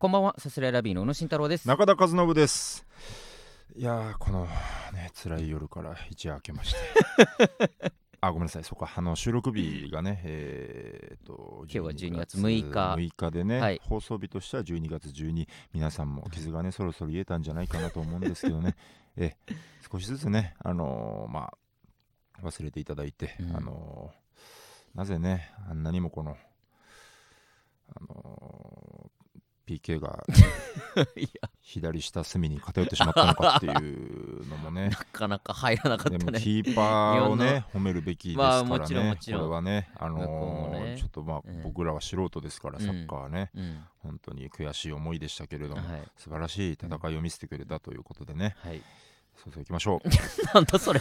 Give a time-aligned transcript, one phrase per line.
[0.00, 1.66] こんばんはさすらいラビーの宇野慎太郎です。
[1.66, 2.86] 中田和信です。
[3.74, 4.44] いやーこの
[4.92, 6.78] ね辛い夜から一夜明けまして。
[8.22, 8.62] あごめんなさい。
[8.62, 12.94] そうかあの収録日がねえー、と今日は12月6日。
[12.94, 13.80] 6日でね、はい。
[13.82, 18.76] 放送日としては12月12皆さんも傷がねそろそろ癒えたんじゃないかなと思うんですけどね。
[19.18, 19.36] え
[19.90, 21.52] 少しずつねあのーま
[22.40, 23.56] あ忘れていただいて、うん。
[23.56, 26.36] あのーなぜねあんなにもこの
[27.96, 29.17] あのー
[29.68, 30.24] PK が
[31.60, 34.88] 左下隅に偏ってしまったのかっていうのもね。
[34.90, 36.40] なかなか入らなかったね。
[36.40, 40.94] キーパーをね褒めるべきですからね、まあこれはねあの向こうもね。
[40.94, 41.62] ーちょっとまあ、うん。
[41.62, 42.86] 僕らは素人ですからうん。
[42.86, 43.84] サッカーはね、うん。
[43.98, 46.02] 本当に悔しい思いでしたけれども、はい。
[46.16, 48.80] 素晴らしい戦いを見せてくれたということでね、はい。
[49.36, 50.08] そうそう行きましょう。
[50.54, 51.00] なんだそれ。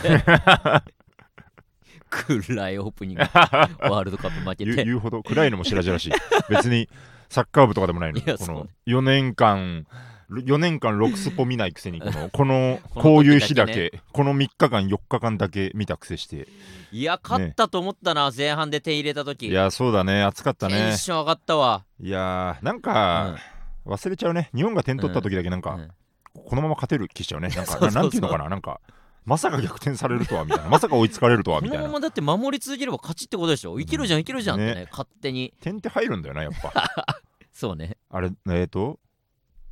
[2.10, 3.22] 暗いオープニング。
[3.22, 4.84] ワールドカップ負けて。
[4.84, 6.12] 言うほど暗いのも白々しい。
[6.50, 6.90] 別に
[7.30, 8.70] サッカー部とかでもないのこのそうね。
[8.88, 9.86] 4年間
[10.30, 16.48] 4年間6スポ見ないくせに このこのこういう日だけこの3日間4日間だけ見たくせして。
[16.92, 19.48] いや勝ったと思ったな、前半で点入れた時。
[19.48, 20.24] いやそうだね。
[20.24, 21.86] 暑かったテねンション上がったわ。
[22.00, 23.38] いやーなんか、
[23.86, 24.50] 忘れちゃうね。
[24.56, 25.92] 日本が点取った時だけなんか、うん。
[26.46, 27.50] このまま勝てる気しちゃうね。
[27.50, 27.92] なんか そう。
[27.92, 28.50] なんていうのかな。
[28.50, 28.80] なんか
[29.28, 30.70] まさか逆転されるとはみたいな。
[30.70, 31.94] まさか追いつかれるとはこのまみたいな。
[31.94, 33.78] まだって守り続ければ勝ちってことでしょ。
[33.80, 34.88] いけるじゃんいけるじゃんってねね。
[34.90, 35.54] 勝手に。
[35.60, 36.72] 点って入るんだよなやっぱ。
[37.52, 37.98] そうね。
[38.10, 39.00] あれえーと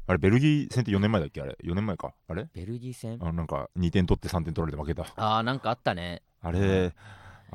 [0.07, 1.41] あれベルギー戦って4年前だっけ？
[1.41, 2.13] あれ？4年前か。
[2.27, 2.47] あれ？
[2.53, 3.17] ベルギー戦？
[3.21, 5.05] あなんか2点取って3点取られて負けた。
[5.15, 6.21] あーなんかあったね。
[6.41, 6.93] あれ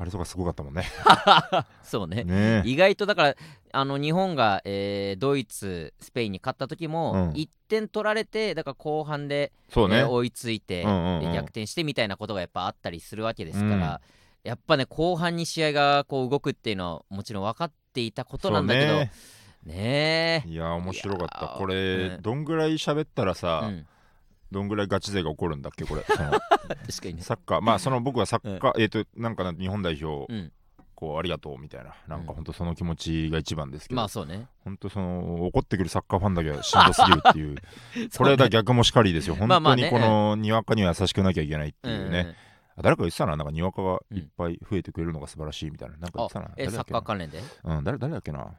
[0.01, 0.83] あれとかすごかったもんね。
[1.83, 2.23] そうね。
[2.23, 2.33] ね。
[2.33, 3.35] え意外とだから
[3.71, 7.29] あの日本が、えードイツスペインに勝った時も、うん。
[7.33, 9.99] 1点取られてだから後半で、そうね。
[9.99, 11.19] えー追いついて、うんうんうん。
[11.21, 14.01] で逆転してみたいなことがやっぱあったりするわけですから、
[14.43, 19.11] やっぱね後半に試合がこう動くっていうのはもちろん分かっていたことなんだけどね。
[19.67, 20.43] え。
[20.47, 21.45] いや面白かった。
[21.59, 22.21] これ、うん。
[22.23, 23.87] どんぐらい喋ったらさ、うん、
[24.51, 26.03] どんぐらいガチ勢が起こるんだっけこれ。
[26.07, 26.31] 確か
[27.05, 27.21] にね。
[27.21, 27.61] サッカー。
[27.61, 30.51] まあその僕はサッカー、えっ、となんかな日本代表、うん。
[31.01, 31.95] こうありがとうみたいな。
[32.07, 34.47] なんかうん本当その気持ちが一番ですけど、まあそうね。
[34.63, 37.55] 本当その怒ってくるサッカーファンだけはしんどすぎるっていう。
[38.15, 39.35] これだ逆もしかりですよ。
[39.35, 42.27] 本当にこのにわかには優しくなきゃいけないっていうね、うん。
[42.27, 42.35] うん。
[42.77, 43.35] あ誰か言ってたな。
[43.35, 45.97] なんかにわかがいっぱい増えてくれるのが素晴らしいみたいな。
[45.97, 46.51] なんか言あってたな。
[46.55, 47.41] えサッカー関連で？
[47.63, 48.51] うん誰誰だっけな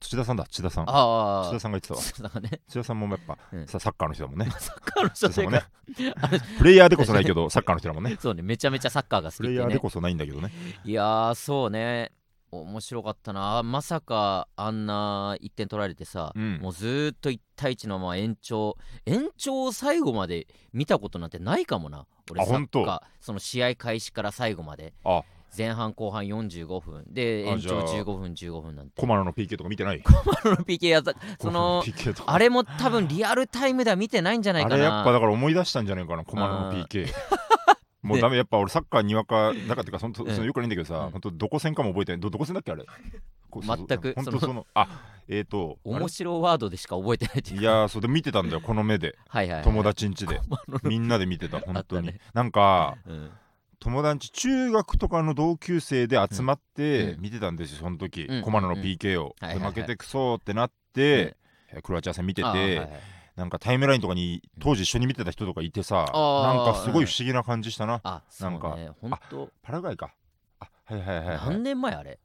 [0.00, 0.84] 土田さんだ土田さん。
[0.88, 2.00] ああ土田さんが言ってたわ。
[2.22, 2.60] なんかね。
[2.68, 3.66] 土田さんもやっぱ、うん。
[3.66, 4.46] さサッカーの人だもんね。
[4.58, 6.40] サッカーの人という土田さんもかね。
[6.58, 8.16] プレイヤーでこそないけどサッカーの人だもんね。
[8.20, 10.52] そうねめちゃめちゃサッカーが好きプレイヤーでこそないんだけどね。
[10.84, 12.12] いやーそうね。
[12.50, 13.62] 面白かったな。
[13.62, 16.58] まさかあんな1点取られてさ、うん。
[16.58, 18.76] もうずーっと1対1のまま延長。
[19.04, 22.06] 延長を最後まで見たことなんてないかもな。
[22.30, 23.02] 俺サッカー。
[23.20, 24.94] その試合開始から最後まで。
[25.04, 25.22] あ
[25.56, 27.04] 前半後半45分。
[27.08, 29.00] で延長あじゃあ15分15分なんて。
[29.00, 30.02] コマロの PK とか見てない？
[30.02, 32.32] コマロの PK やったその PK とか。
[32.32, 34.74] あれも多分リアルタイムでは見てないんじゃないかな。
[34.74, 37.08] あれやっぱだから思い出したんじゃないかなコマロの PK
[38.02, 41.10] もうダメやっぱ俺サッカーにわかだからってかそのそのよくないんだけどさ、うん。
[41.10, 42.20] 本当どこ戦かも覚えてない。
[42.20, 42.84] どどこ戦だっけあれ？
[43.52, 44.88] 全く本当その あ
[45.28, 49.16] えっ、ー、と面白ワードでしか覚えてないっていういやーそれで見てたんだよこの目で。
[49.28, 50.40] はいはい、はい、友達ん家で。
[50.84, 52.20] みんなで見てた本当に、ね。
[52.32, 53.30] なんかうん
[53.86, 57.20] 友達中学とかの同級生で集まってうん。
[57.20, 58.42] 見てたんですよその時、うん。
[58.42, 61.36] コマロの PK を、負けてくそうってなって、
[61.84, 62.88] クロアチア戦見てて、
[63.36, 66.06] なんかタイムラインとかに当時一緒に見てた人とかいてさ、なん
[66.64, 68.02] かすごい不思議な感じしたな、
[68.40, 68.76] なんか
[69.62, 70.12] パラグアイか。
[70.58, 72.18] あはいはいはい、は何い、年前あれ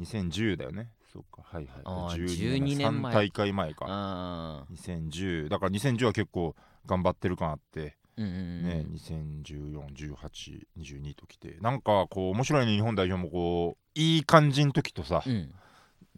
[0.00, 0.92] ？2010だよね。
[1.12, 1.42] そうか。
[1.44, 2.20] はいあはい。
[2.20, 3.12] ー12 12年前。
[3.12, 3.84] 3大会前か。
[3.86, 6.56] あ2010だから2010は結構
[6.86, 8.62] 頑張ってる感あって、うんうんうん。
[8.62, 11.56] ね20141822ときて。
[11.60, 15.54] なんかこう面白いね日本代表もこういい感じの時とさ、うん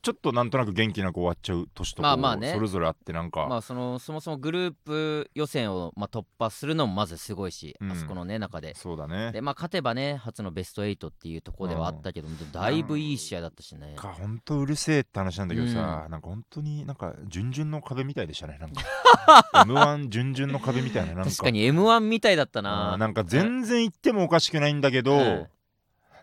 [0.05, 2.53] ちょっとなんとなく元気なく終わっちゃう年とまあまあね。
[2.53, 7.91] それぞれあってなんか、まあそのそもそもグループ予選をまあ突破するのもまずすごいし、うん。
[7.91, 8.75] あそこのね中で。
[8.75, 9.33] そうだね。
[9.33, 13.95] でまあ勝てばね初のベスト8っていうところではあったけど、だいぶいい試合だったしね。
[13.97, 18.83] か本当うるせえって話なんだけどさ、なんか本当になんか準々の壁みたいでしたねなんか。
[19.65, 21.31] M1 準々の壁みたいななんか。
[21.31, 25.47] 確かに m 1みたいだったあなーなんか全然行ってもおかしくないんだけど、うん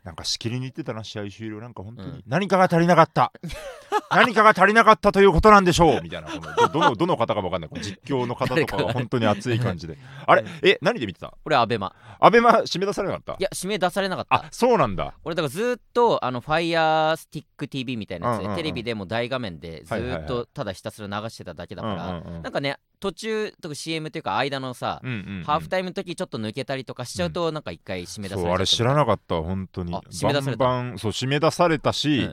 [0.04, 1.60] なんかしきりに言ってたな試合終了。
[1.60, 2.24] なんか本当に、うん。
[2.26, 3.32] 何かが足りなかった。
[4.10, 6.02] 何かが足りなかったということなんでしょう。
[6.04, 6.30] みたいな。
[6.30, 7.70] どどのどの方か分かんない。
[7.82, 9.98] 実況の方とかが 本当に熱い感じで。
[10.26, 11.34] あれえ何で見てた？
[11.44, 11.94] これアベマ。
[12.20, 13.34] アベマ締め出されなかった？
[13.34, 14.36] いや指名出されなかった。
[14.38, 15.14] あそうなんだ。
[15.24, 18.58] 俺だからずっとあのファイヤースティック TV みたいなやつで、うんうんうん。
[18.58, 22.42] テレビでも大画面でずっとただひたすら流してただけだから、うんうんうん。
[22.42, 25.44] なんかね途中とか CM というか間のさ、うんうんうん。
[25.44, 29.94] ハーフタイムの時ちょっと抜けたりとかしちゃうと、なんか一回締め出されそうあれ知らなかったわ本当に。
[29.94, 30.64] あ締め出された。
[30.64, 32.32] バンバンそう締め出されたし、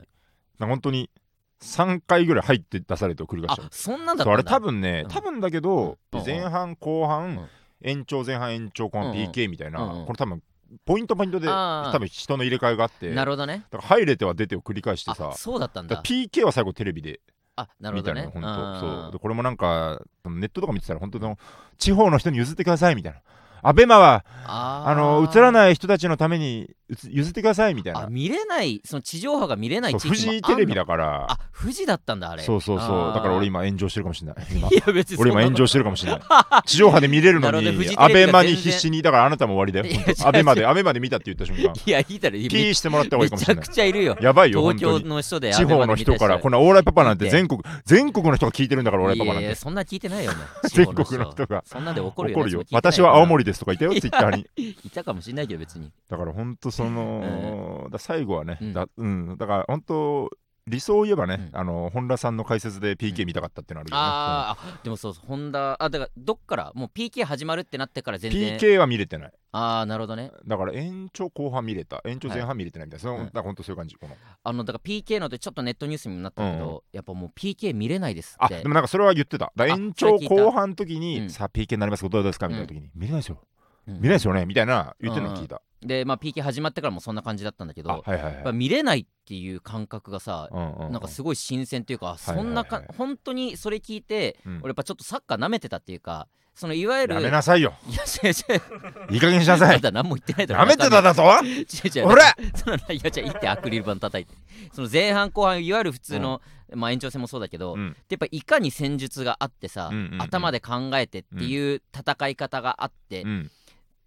[0.59, 0.67] うん。
[0.67, 1.09] 本当に
[1.61, 3.57] 3回ぐらい入って出されて繰り返あし。
[3.57, 4.43] たのそんなんだったんだ。
[4.43, 5.11] 多分ね、うん。
[5.11, 6.23] 多分だけど、うん。
[6.23, 7.47] 前半後半、うん。
[7.81, 9.31] 延長前半延長後半うんうん。
[9.31, 10.05] PK みたいな、うんうん。
[10.05, 10.43] これ多分
[10.85, 13.65] ポイントポイントで多分人の入れ替えがあってなるほどね。
[13.71, 16.03] だから入れては出てを繰り返してさあそうだったんだ。
[16.03, 17.21] PK は最後テレビで
[17.59, 18.25] あなるほどね。
[18.27, 18.87] みたいな本当。
[18.87, 18.93] う。
[18.93, 21.37] んそうでこれもなんかネットとか見てたら本当の
[21.77, 23.21] 地方の人に譲ってくださいみたいな
[23.61, 26.71] アベマはあの映らない人たちのために
[27.07, 28.05] 譲ってくださいみたいな。
[28.05, 31.31] あ見れないその地上波が見れない地域もフジテレビだだから。
[31.31, 32.41] あ富士だったんだあれ。
[32.41, 33.13] そうそうそう。
[33.13, 34.47] だから俺今今炎上してるかもしれない。
[34.51, 36.21] 今 いや別に俺今炎上ししてるかもしれない。
[36.65, 40.15] 地上波で見れるのにアベマに必死にだからあなたも終わりだよ。
[40.25, 41.73] アベマでアベマで見たって言った瞬間。
[41.73, 43.61] いやいいだろめピーしてもらった方がいいかもしれない。
[43.61, 44.17] めちゃくちゃいるよ。
[44.21, 49.55] やばいよ本東京の人で地方の人からこののオーライパパなんて全国全国の人が聞いてるんだからオーライパパなんて。
[49.55, 50.37] そんな聞いてないよね
[50.69, 51.63] 全国の人が。
[51.65, 52.63] そんなんで怒るよ怒るよ。
[52.71, 54.47] 私は青森ですとか言ったよツイッターに。
[54.85, 55.91] いたかもしれないけど別に。
[56.07, 58.73] だから本当その、だ最後はね、うん。
[58.73, 60.29] だうん、だから本当
[60.69, 61.59] 理想を言えばね、うん。
[61.59, 68.57] あの本田さんの解説で PK 見たかったってのあるよね、あーあでもそうそうホンダあだからどっからもう PK 始まるってなってから全然。
[68.57, 69.31] PK は見れてない。
[69.51, 70.31] ああなるほどね。
[70.45, 72.01] だから延長後半見れた。
[72.05, 73.25] 延長前半見れてないみたいな、そのうん。
[73.25, 74.15] だから本当そういう感じこの。
[74.43, 76.73] あのだから PK のでちょっとネットニュースにもなったけど、うん。
[76.75, 78.61] うんやっぱもう PK 見れないですあって。
[78.61, 79.51] でもなんかそれは言ってた。
[79.65, 82.47] 延長後半の時に、うんさあ PK になりますけどどうですか？
[82.47, 83.39] みたいな時に、見れないですよ。
[83.87, 84.45] うん見れないですよね？
[84.45, 88.33] みたいな言ってるの聞いた、でまあ PK 始まってからもそんな感じだったんだけどあはいはいはい。
[88.33, 90.91] やっぱ見れないっていう感覚がさ、うんうんうん。
[90.91, 92.87] なんかすごい新鮮っていうか、そんなかはいはい。
[92.89, 94.57] はい本当にそれ聞いて、うん。
[94.63, 97.73] 俺やっぱちょっとサッカー舐めてたっていうかそのいわゆるやめなさいよ。
[97.87, 98.57] いや違う違
[99.09, 99.13] う。
[99.13, 99.75] いい加減にしなさい。
[99.77, 102.07] まだ何も言ってないだろやめてただと違う違う。
[102.07, 102.23] 俺！
[102.55, 104.33] そのいやじゃあいいってアクリル板叩いて。
[104.73, 106.41] その前半後半いわゆる普通の、
[106.73, 107.95] まあ延長戦もそうだけど、うん。
[108.09, 110.21] やっぱいかに戦術があってさ、うんうんうん。
[110.21, 113.51] 頭で考えてっていう戦い方があって、っうん。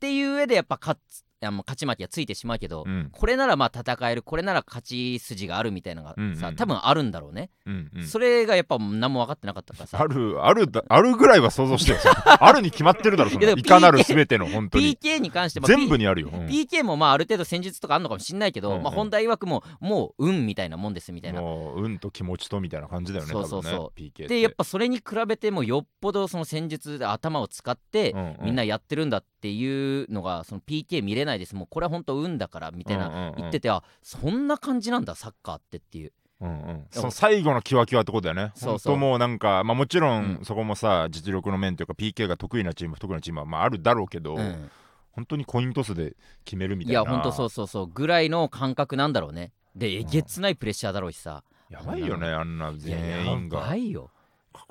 [0.01, 3.09] ていう上でやっぱ勝ついやもう勝ち負けはついてしまうけど、うん。
[3.13, 8.07] これならまあ戦えるこれなら勝ち筋があるみたいなのがさ、うんうん多分あるんだろうね、うんうん。
[8.07, 10.01] それがやっぱ何も分かってなかったからさ。
[10.01, 11.99] あるあるだあるぐらいは想像してよ
[12.41, 14.97] あるに決まってるだろそのいかなる全ての本当に。
[14.97, 16.47] PK に関しても全部にあるよ、うん。
[16.47, 18.83] PK もまあある程度戦術とかあるのかもしんないけど、うんうん。
[18.83, 21.41] まあ、本題曰くももう運みたいなもんですみたいな。
[21.41, 24.01] もう運と気持ちとみたいな感じだよねそうそうそう。
[24.01, 31.55] ねでやっぱそれに比べてもよっぽどその戦術で頭を使ってみんなやってるんだっていうのがその PK 見れないです。
[31.55, 36.13] もうこれは本当運だからみたいな言っててあそんな感じなんだサッカーってっていう。
[36.41, 36.87] うんうん。
[36.91, 38.53] その最後のキワキワってことだよね。
[38.55, 38.95] そうそう。
[38.95, 40.45] 本当もうなんかまあもちろんうん。
[40.45, 44.71] そこもさ実力の面というか PK が得意なチーム不得意なチームはまああるだろうけど、うん
[45.15, 47.87] 本当にコイントスで決めるみたいいなやほんとそうそうそう。
[47.87, 49.53] ぐらいの感覚なんだろうね。
[49.77, 51.45] でえげつないプレッシャーだろうしさ。
[51.69, 54.11] やばいよねあんない全や員やばがいよ。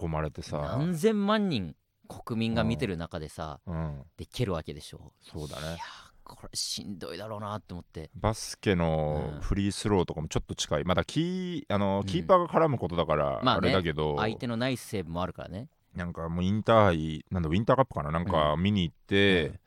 [0.01, 1.75] 囲まれてさ、何千万人
[2.07, 5.13] 国民が見てる中でさうん、で蹴るわけでしょ。
[5.21, 5.77] そうだね
[6.23, 8.09] これしんどいだろうなって思って。
[8.15, 9.41] バスケのうん。
[9.41, 10.83] フリースローとかもちょっと近い。
[10.83, 12.05] まだキーあのうん。
[12.07, 13.67] キーパーが絡むことだからあまあね。
[13.69, 15.67] れだけど、相手のナイスセーブもあるからね。
[15.95, 18.11] なんかもうインターハイなんだウィンターカップかな？
[18.11, 19.59] なんか見に行って、うん。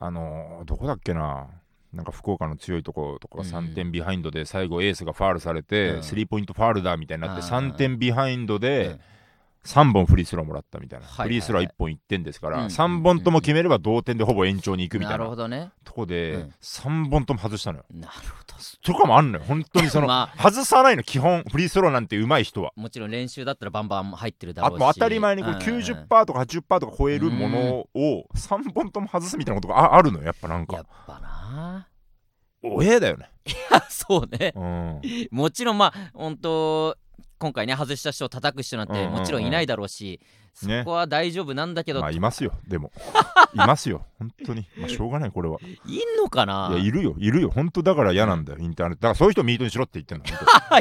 [0.00, 1.48] あのーどこだっけな？
[1.92, 3.46] なんか福岡の強いとことかうん。
[3.46, 6.02] 3点ビハインドで最後エースがファールされて、うん。
[6.02, 9.00] スリーポイントファールだみたいになってあー3点ビハインドうでん
[9.68, 11.28] 3本フリースローもらったみたいな、はいはいはい。
[11.28, 15.14] フリースローは1本1点ですから、うん3本とも決めれば同点でほぼ延長に行くみたな。
[15.16, 15.70] いるなほどね。
[15.84, 16.54] とこで、うん。
[16.62, 17.84] 3本とも外したのよ。
[17.90, 18.54] なるほど。
[18.82, 19.44] とかもあんのよ。
[19.46, 22.72] 本当にその、 ま外さないの基本フリースローなんて上手い人は。
[22.76, 24.82] もちろん練習だったらバンバン入ってるだろうし。
[24.82, 25.82] あ当たり前にこれうんうんうん。
[25.82, 31.88] 90%とか80%とか超えるものを3本とも外すみたいなことがああるのよやっぱなんやかっぱな。
[32.62, 33.30] おえだよね。
[33.88, 34.52] そうね。
[34.56, 35.00] うん。
[35.30, 36.96] もちろんまあ本当
[37.38, 39.12] 今回ね外した人を叩く人なんてうんうんうん。
[39.20, 40.20] もちろんいないだろうし、
[40.52, 42.52] そねこは大丈夫なんだけど、まあいますよ。
[42.66, 42.92] でも。
[43.54, 44.04] いますよ。
[44.18, 44.66] 本当に。
[44.76, 45.58] まあしょうがないこれは。
[45.86, 46.68] いんのかな？
[46.72, 47.14] いやいるよ。
[47.18, 47.50] いるよ。
[47.50, 49.02] 本当だから嫌なんだよインターネット。
[49.02, 50.24] だからそういう人ミートにしろって言ってんの。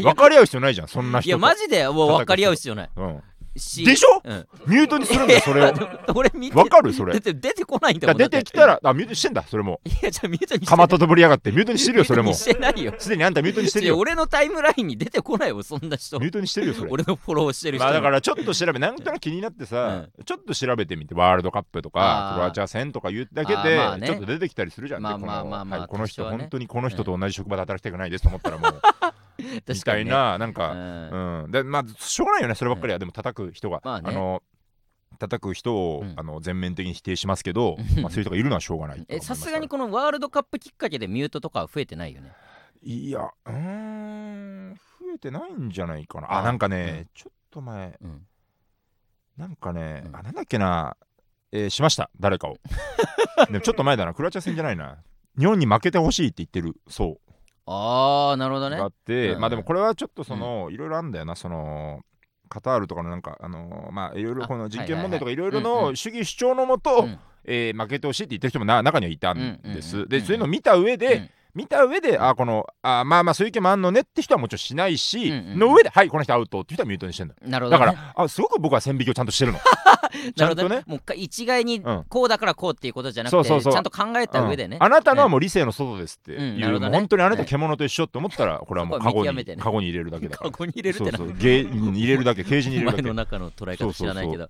[0.02, 1.30] 分 かり合う必要ないじゃんそんな人と。
[1.30, 1.88] いやマジで。
[1.88, 2.90] もう分かり合う必要ない。
[2.96, 3.24] うん
[3.60, 4.22] しでしょ？
[4.24, 5.74] うん、ミュートにするんだよそれを。
[6.16, 6.94] 俺見て分かる？
[6.94, 7.14] それ。
[7.14, 9.80] 出て出てこないんだだもん出てきたらあミュートにしてんだそれも。
[9.86, 12.34] いやじゃあミュートにかまととぶりやがってミュートにしてるよそれも。
[12.34, 12.94] してないよ。
[12.98, 13.98] すでにあんたミュートにしてるよ。
[13.98, 16.20] 俺のタイムラインに出てこないよそんな人。
[16.20, 16.92] ミュートにしてるよそれ。
[16.92, 17.86] 俺のフォローしてる人。
[17.86, 24.08] まあだからちょっと調べなんとなく気になってさ、ちょっと調べてみてワールドカップとかクロアチア戦とか言うだけあで、ね。
[24.08, 26.38] ちょっと出てきたりするじゃん、まあまあまあまあはいこの人、ね。
[26.38, 28.82] 本当にこの人と同じ職場で働きたくないですと思ったらもう
[29.66, 31.44] み確かに、ね、たいななんうか、ん。
[31.44, 31.52] うん。
[31.52, 34.14] でまあしょうがないよねそればっかりは、でも叩く人が、まあね。
[34.14, 34.42] の
[35.20, 36.14] 叩く人を、うん。
[36.18, 38.04] あの全面的に否定しますけど、うん。
[38.04, 42.32] まあ、そういう人がいるのはしょうがない えさすがにこのワールドカップきっかけでミュートとかは増えてないよね。
[42.84, 46.32] いやうーん増えてないんじゃないかな。
[46.32, 47.98] ああなんかね、ちょっと前。
[48.02, 48.28] うん。
[49.36, 50.16] なんかね、うん。
[50.16, 50.96] あなんだっけな、
[51.52, 52.58] えーしました誰かを。
[53.50, 54.14] でもちょっと前だな。
[54.14, 54.98] クロアチア戦じゃないな。
[55.38, 56.76] 日本に負けてほしいって言ってる。
[56.88, 57.27] そう
[57.68, 58.78] ああなるほどね。
[58.78, 62.02] があって、うんまあでもこれはちょっとその、いろいろあるんだよなその
[62.50, 67.20] カタールとかのなんかあのーまあいろいろあこの人権問題とかいろいろの主義主張のもと、うん。
[67.50, 70.10] えー負けてほしいって言ってる人もな中にはいたんです、うんうんうん。
[70.10, 71.30] でそういうのを見た上で、うん。
[71.56, 75.60] 見た上で、あこのあまあまあそういう意見もあんのねって人はもちろんしないし、うんうんうん。
[75.60, 77.36] の上ではいこの人アウトって人はミュートにしてるの。
[77.36, 79.60] だなるほどね、からあすごく僕は線引きをちゃんとしてるの。
[79.60, 79.62] ち
[80.38, 80.84] なるほどね。
[80.86, 82.06] もうか一概にうん。
[82.10, 84.84] こうだからこうっていうことじゃなくて、ちゃんと考えた上でね、うん。
[84.84, 86.32] あなたのはもう理性の外ですって。
[86.34, 90.52] いう、本当にあなた獣と一緒って思ったら これはもうカゴに、に入れるだけだから。
[90.52, 93.02] カゴに入れるってなそう入れるだけ ケージに入れるだけ。
[93.04, 94.50] 前の中の捉え方知らないけど。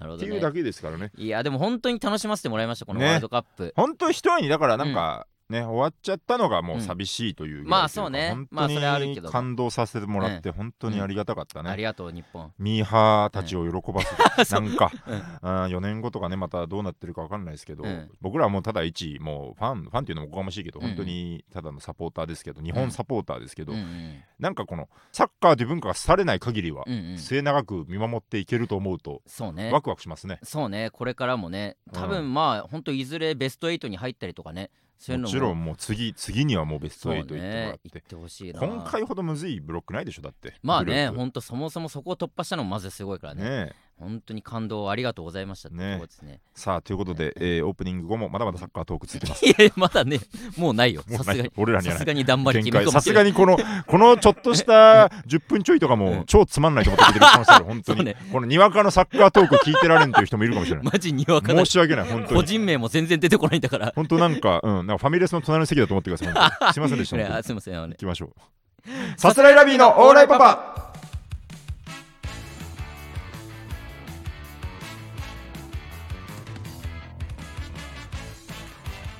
[0.00, 0.16] なるほどね。
[0.16, 1.10] っていうだけですからね。
[1.16, 3.06] いやでも本当に楽しませてもらいましたこのね。
[3.06, 8.30] ワールドカップ、本当一重にだからなんか、ね終わっちゃったのがもう寂しいというぐらいまあそうね。
[8.30, 9.26] 本まあそれある当けど。
[9.28, 12.52] に感動させてもらって本当にありがたかったね、ありがとう日本。
[12.58, 15.48] ミーハーたちを喜ばせて、なんか、うん。
[15.48, 18.10] あ4年後とかねまたどうなってるか分かんないですけど、うん。
[18.20, 20.84] 僕らはもうただ一もうファンファンっていうのもおこがましいけど、うん。
[20.84, 27.18] うん本当にただのサポーターですけど日本サポーターですけど、うんうんなんかこのサッカーという文化がされない限りは、うんうん。
[27.18, 29.72] 末永く見守っていけると思うとそうね。
[29.72, 30.38] ワクワクしますね。
[30.44, 30.90] そうね。
[30.90, 31.76] これからもね。
[31.92, 35.32] 多う分まあ本当いずれベスト8に入ったりとかねそういうのも。
[35.32, 38.60] もちろんもう次次にはもうベストそう8行ってもらねって、行ってほしいな。
[38.60, 40.54] 今回ほどむずいブロックないでしょだって。
[40.62, 41.16] まあねグループ。
[41.16, 43.44] 本当そもそもそこを突破したのもまずすごいからね。
[43.44, 46.00] ね本当に感動をありがとうございましたね。
[46.22, 46.40] ね。
[46.54, 49.44] さあということで、えーオープニング後もまだまだサッカートークついてます。
[49.44, 50.20] いやまだね
[50.56, 51.02] もうないよ。
[51.08, 56.00] さすがに俺らにはさすがにりさすがににこのこのちょっとした 10分ちょいとかうん。
[56.00, 58.16] も超つまんないと思って聞いてる可能性ある本当に、ね。
[58.32, 60.84] このにわかのサッカートーク聞いてられんという人もいるかもしれない。
[60.84, 62.40] マジにわか申し訳ない本当に。
[62.40, 63.92] 個人名も全然出てこないんだから。
[63.96, 66.24] 本当なんかうんなんかファミレスの隣の席だと思ってくださ
[66.70, 68.30] いすいませんでした ねすいません行きましょう。
[69.16, 70.87] さすらいラビーのオーライパパ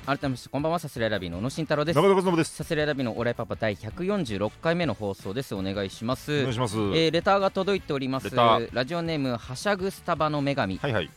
[0.09, 1.95] 改めましてこんばんはさすらいラビーの小野慎太郎です。
[1.95, 2.55] 中田和伸です。
[2.55, 5.53] さすらいラビーのオーライパパ第146回目の放送です。
[5.53, 6.39] お願いします。
[6.39, 8.35] お願いします、えーレターが届いております。
[8.35, 10.77] ラジオネームはしゃぐスタバの女神。
[10.79, 11.11] はいはい。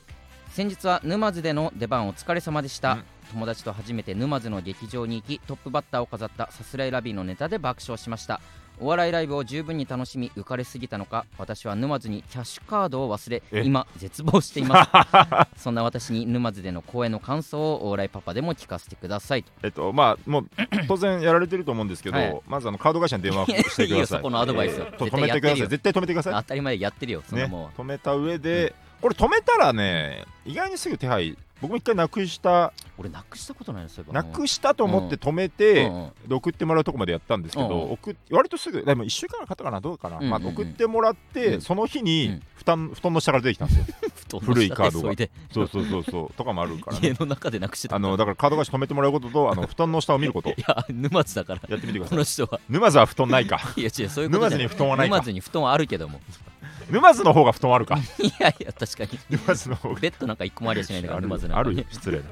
[0.51, 3.05] 先日は沼津での出番お疲れ様でした、うん。
[3.33, 8.43] 友達と初めて沼津の劇場に行きトップバッターを飾ったさすらいラビーのネタで爆笑しました
[8.81, 13.63] お笑いライブを十分に楽しみ浮かれすぎたのか私は沼津にキャッシュカードを忘れえ？
[13.63, 14.91] 今絶望しています。
[15.63, 19.53] そんな私に沼津での公演の感想をお笑いパパでも聞かせてくださいと。
[19.63, 20.49] えっとまあもう
[20.89, 22.41] 当然やられてると思うんですけど、はい。
[22.47, 23.87] まずあのカード会社に電話してください。
[23.87, 25.69] いいよそこのアドバイスえー止めてください。
[25.69, 26.35] 絶対止めてください。
[26.35, 34.23] 当たり前やってるよそんなねもん、止めた上で、これ止めたらね意外にすぐ手配僕も一回なくした俺なくしたことないのそういえば。
[34.23, 37.93] なくしたと思って止めて、うん送ってもらうとこまでやったんですけど、うんうん。
[37.93, 40.43] 送っ割とすぐでも1週間かかったかなどうかな、うんうんうん。
[40.43, 41.61] まあ、送ってもらって、うん。
[41.61, 42.43] その日うにん。
[42.57, 44.41] 布団布団の下から出てきたんですよ。
[44.41, 45.15] 古いカードが。
[45.53, 46.35] そうそうそうそう。
[46.35, 50.51] とかもあるから家ねの中でなくしてあのだからカード会社止めてもらうこととあの布団の下を見ること。
[50.51, 51.61] いや沼津だから。
[51.69, 52.19] やってみてくだこさい。
[52.19, 52.61] の人は。
[52.69, 53.61] 沼津は布団ないか。
[53.77, 54.69] いや違うそういうこと沼津にじゃない。
[54.69, 55.15] 布団はないか。
[55.17, 56.21] 沼津に布団はあるけども
[56.91, 57.97] 沼津の方が布団あるか。
[58.19, 59.19] いやいや確かに。
[59.31, 60.01] 沼津の方が。
[60.01, 61.85] ベッドなんか一個もありゃしないんだからある沼津なんかねあるよ。
[61.91, 62.25] 失礼な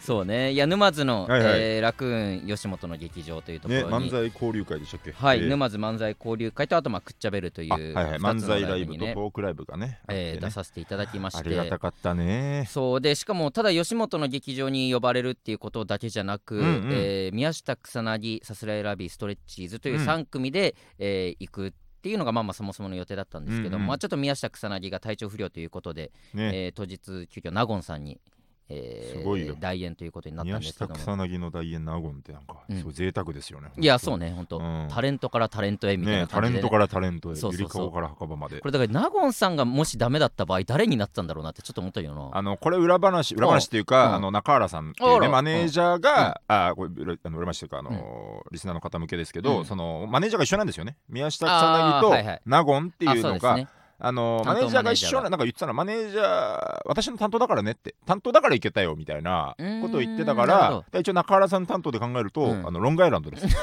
[0.00, 0.52] そうね。
[0.52, 1.60] いや沼津の、はいはい。
[1.60, 5.12] えーラクーン吉本の劇場というとこねろに、漫才交流会でしたっけ？
[5.12, 5.48] はい、えー。
[5.48, 8.18] 沼津漫才交流会とあとまあクッチャベルというあはいはい。
[8.18, 10.00] 漫才ライブとトークライブがねね。
[10.08, 12.66] えー出させていただきましありがてたかったね。
[12.68, 16.88] そうでしかもただ吉本の劇場に呼ばれるっていうことだけじゃなく、うんうん。
[16.92, 20.06] えー宮下草薙さすらいラビーストレッチーズといううん。
[20.06, 26.66] 3組で、えー行くっていうのがまあまあそもそもの予定だったんですけど、うんうんまあ、ちょっと宮下草薙が体調不良ということで、ね。
[26.66, 28.20] えー当日急遽納言さんに、
[28.68, 29.56] えーすごいよ。
[29.58, 30.94] 代演ということになった宮んですけども。
[30.94, 32.78] 下草薙の大演納言ってなんかうん。
[32.78, 34.88] すごい贅沢ですよね、いやそうねね本当、うん。
[34.90, 37.60] タレントからタレントへみたいねな感じで、ねタレントからタレントへそうそうそう。
[37.60, 38.60] ゆりかごから墓場まで。
[38.60, 42.30] これだから納言さんがもしダメだった場合誰になったんだろうなってちょっと思ったよな。
[42.32, 44.14] あのこれ裏話裏話っていうか、うん。
[44.16, 49.64] あの中原さんっていう、ね、マネージャーが、あこれ裏あの裏話というかあの、リスナーの方向けですけど、うん。
[49.64, 50.96] そのマネージャーが一緒なんですよね。
[51.08, 52.40] 宮下草薙とあーはいはい。
[52.44, 53.58] 納言っていうのが、
[54.00, 57.96] あのマネージャーが一緒ななんか言ってたのマネージャー私の担当だからねって。
[58.06, 62.66] 担当だから行けたよみたいなことを言ってたから一応中原さん担当で考えると、うん。
[62.66, 63.46] あのロングアイランドです。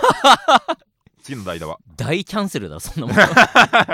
[1.23, 1.79] 次の代打は。
[1.95, 3.15] 大キャンセルだそんなもん。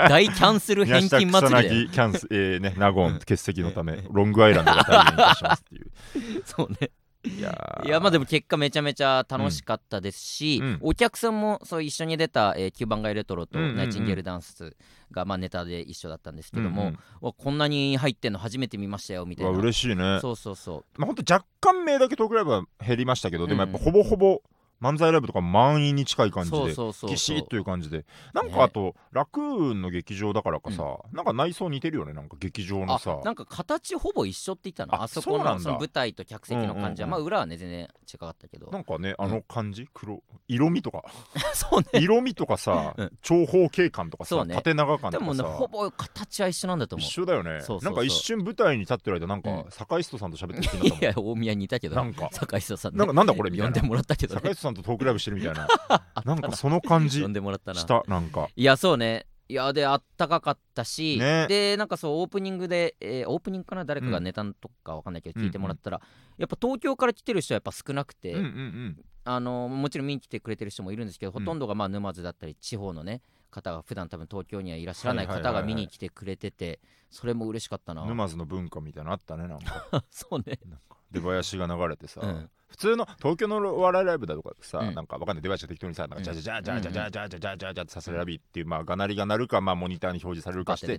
[0.08, 3.18] 大キャンセル返金祭りだキャンス、えーね、納言うん。
[3.20, 6.42] 欠席のためロングアイランドが代演いたしますっていう。
[6.44, 6.90] そうね
[7.24, 7.86] いやー。
[7.86, 10.78] いやまあでも結果めちゃめちゃ楽しかったですし、うん。
[10.80, 13.76] お客さんもそう一緒に出た、えー、9番街レトロとうんうんうん。
[13.76, 14.76] ナイチンゲールダンス
[15.10, 16.98] が、まあ、ネタで一緒だったんですけども、うんうん。
[17.20, 19.52] わこんなに入ってんの初めて見ましたよみたいな。
[19.52, 20.18] 嬉しいね。
[20.20, 20.84] そうそうそう。
[20.98, 23.84] まあ、ほんと若干名だけトークライブは減りましたけど、でもやっぱうん。
[23.84, 24.42] ほぼほぼ
[24.82, 26.74] 漫才ライブとか満員に近い感じで
[27.06, 28.04] ぎしっという感じで。
[28.34, 28.52] なんね。
[28.52, 34.94] かあと、ラクーンの劇場だからかさ、なんか内装似てるよねなんか劇場のあさなんか形ほぼ一緒って言ったの？
[34.94, 35.52] ああそこそうなんだ。
[35.54, 37.22] のその舞台と客席の感じは、うんうんうん。
[37.22, 38.70] まあ裏はね全然違かったけど。
[38.70, 39.86] なんかねあの感じ？
[39.94, 40.20] 黒？
[40.48, 41.04] 色味とか。
[41.54, 42.02] そうね。
[42.02, 43.12] 色味とかさ、うん。
[43.22, 44.54] 長方形感とかさ、ね。
[44.56, 47.06] 縦長感でもねとかさほぼ形は一緒なんだと思う。
[47.06, 47.60] 一緒だよね。
[47.82, 49.64] なんか一瞬舞台に立ってる間なんか、うん。
[49.70, 51.96] 坂井ストさんと喋ってる気になったいや大宮にいたけど。
[51.96, 52.28] なんか。
[52.32, 52.98] 坂井人さんね。
[52.98, 53.72] なんかなんだこれみたいな。
[53.72, 54.50] 呼んでもらったけどね。
[54.50, 55.68] 井さんとトークライブしてるみたいな。
[56.24, 57.80] なんかその感じ呼んでもらったな。
[57.80, 58.48] したなんか。
[58.54, 59.26] いやそうね。
[59.48, 61.46] いやであったかかったし、ね。
[61.48, 63.84] でなんかそうオープニングで、えーオープニングかな？
[63.84, 66.00] 誰かがネタとかわかんないけど聞いてもらったら、
[66.38, 71.40] やっぱ東京から来てる人はやっぱ少なくて、うんうんうんあのもちろん見に来てくれてる人もいるんですけど、うん。
[71.40, 78.04] ほとんどがまあ沼津だったり地方のね方が普段多分東京にはいらっしゃらない方が見に来てくれててそれも嬉しかったな。
[78.06, 80.04] 沼津の文化みたいなのあったねなんか。
[80.10, 80.58] そうね。
[80.66, 82.50] なんか出囃子が流れてさ、うん。
[82.68, 84.94] 普通の東京のお笑いライブだとかでさ、うん。
[84.94, 86.24] なんかわかんない出囃子が適当にさなんかうん。
[86.24, 90.98] ジャジャジャジャジャジャジャジャジャジャジャってさせらびっていうまあがなりが鳴るかまあモニターに表示されるかしてはい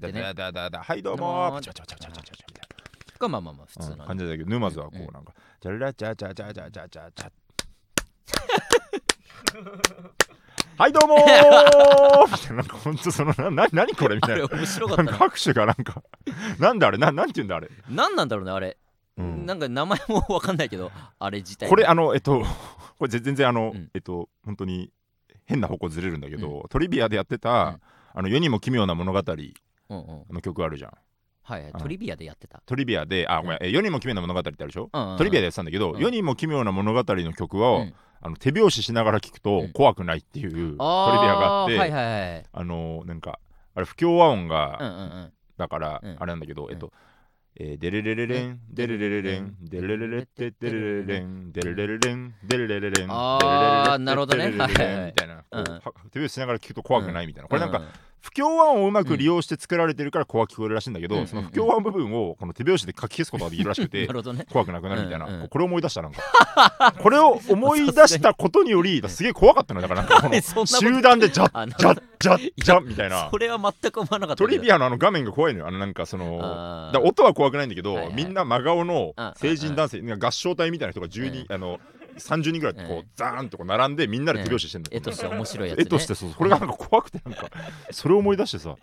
[1.01, 2.73] どうもーパチャパチャパチャパチャパチャみたい
[3.23, 7.31] がまあまあまあ普通な、の、うん感じだけど沼津はこうんうなんかジャララジャジャジャジャジャジャジャ
[10.77, 11.19] はいどうもー。
[12.31, 14.15] みたいななんかほんとそのなな何これ？
[14.15, 14.45] みたいな。
[14.45, 16.01] あれ面白かったななんか拍手がなんか。
[16.59, 16.97] なんだあれ？
[16.97, 18.77] ななんて言うんだあれ、何なんだろうねあれ、
[19.17, 19.45] うん。
[19.45, 21.69] なんか名前もわかんないけどあれ自体。
[21.69, 22.43] これあのえっと
[22.97, 23.89] これ全然あの、うん。
[23.93, 24.91] えっと本当に
[25.45, 27.81] 変な方向ずれるんだけど、トリビアでやってた、ん。
[28.15, 30.35] あの世にも奇妙な物語うんうん。
[30.35, 30.91] の曲あるじゃん。
[31.43, 31.71] はいはい。
[31.71, 31.79] うん。
[31.81, 35.17] トリビアでやってた、トリビアであごめん、え世にも奇妙な物語ってあるでしょ、うんうんうん。
[35.17, 35.99] トリビアでやってたんだけど、うん。
[35.99, 37.93] 世にも奇妙な物語の曲を、うん
[38.25, 39.71] あの手拍子しながら聞くとうん。
[39.73, 42.45] 怖くないっていうトリビあアがあって、はいはいはい。
[42.51, 43.39] あのなんか
[43.75, 45.33] あれ不協和音が、うんうんうん。
[45.57, 46.15] だから、うん。
[46.19, 46.93] あれなんだけど、えっと、
[47.59, 55.05] えーデレレレレン、デレレレレン、デレレレテデレレレン、デレレレレン、デレレレレン、デレレレレンはいはいはい。
[55.07, 55.43] みたいな、
[56.11, 57.49] 手拍子しながら聞くと怖くないみたいな。
[57.49, 57.85] これなんかうう
[58.23, 61.27] 不協和音をうまく利用して作られてるから怖く聞こえるらしいんだけど、うん。
[61.27, 64.07] その不協和音部分をこの手拍子で書き消すことができるらしくて
[64.49, 66.13] 怖くなくなるみたいな、うんうんこれを思い出したなん。
[66.13, 73.27] かこれを思い出したことによりすげえ怖かったのだからなんかこの 集団でジャッジャッジャッジャッみたいな。
[73.29, 75.67] それは全く思わなかったトリビアアのあの画面が怖いのよ。
[75.67, 78.13] あのなんかその音は怖くないんだけど、はいはい。
[78.15, 81.79] みんな真顔のうん成人男性、合唱隊みたいな人が12、あの
[82.17, 86.33] 30人ぐらいこう、うんザーンとこう並んでみんなで手拍子してんだよ、絵として面白いやつ、ね、絵としてそう。
[86.33, 87.49] これがなんか怖くてなんか
[87.91, 88.75] それを思い出してさ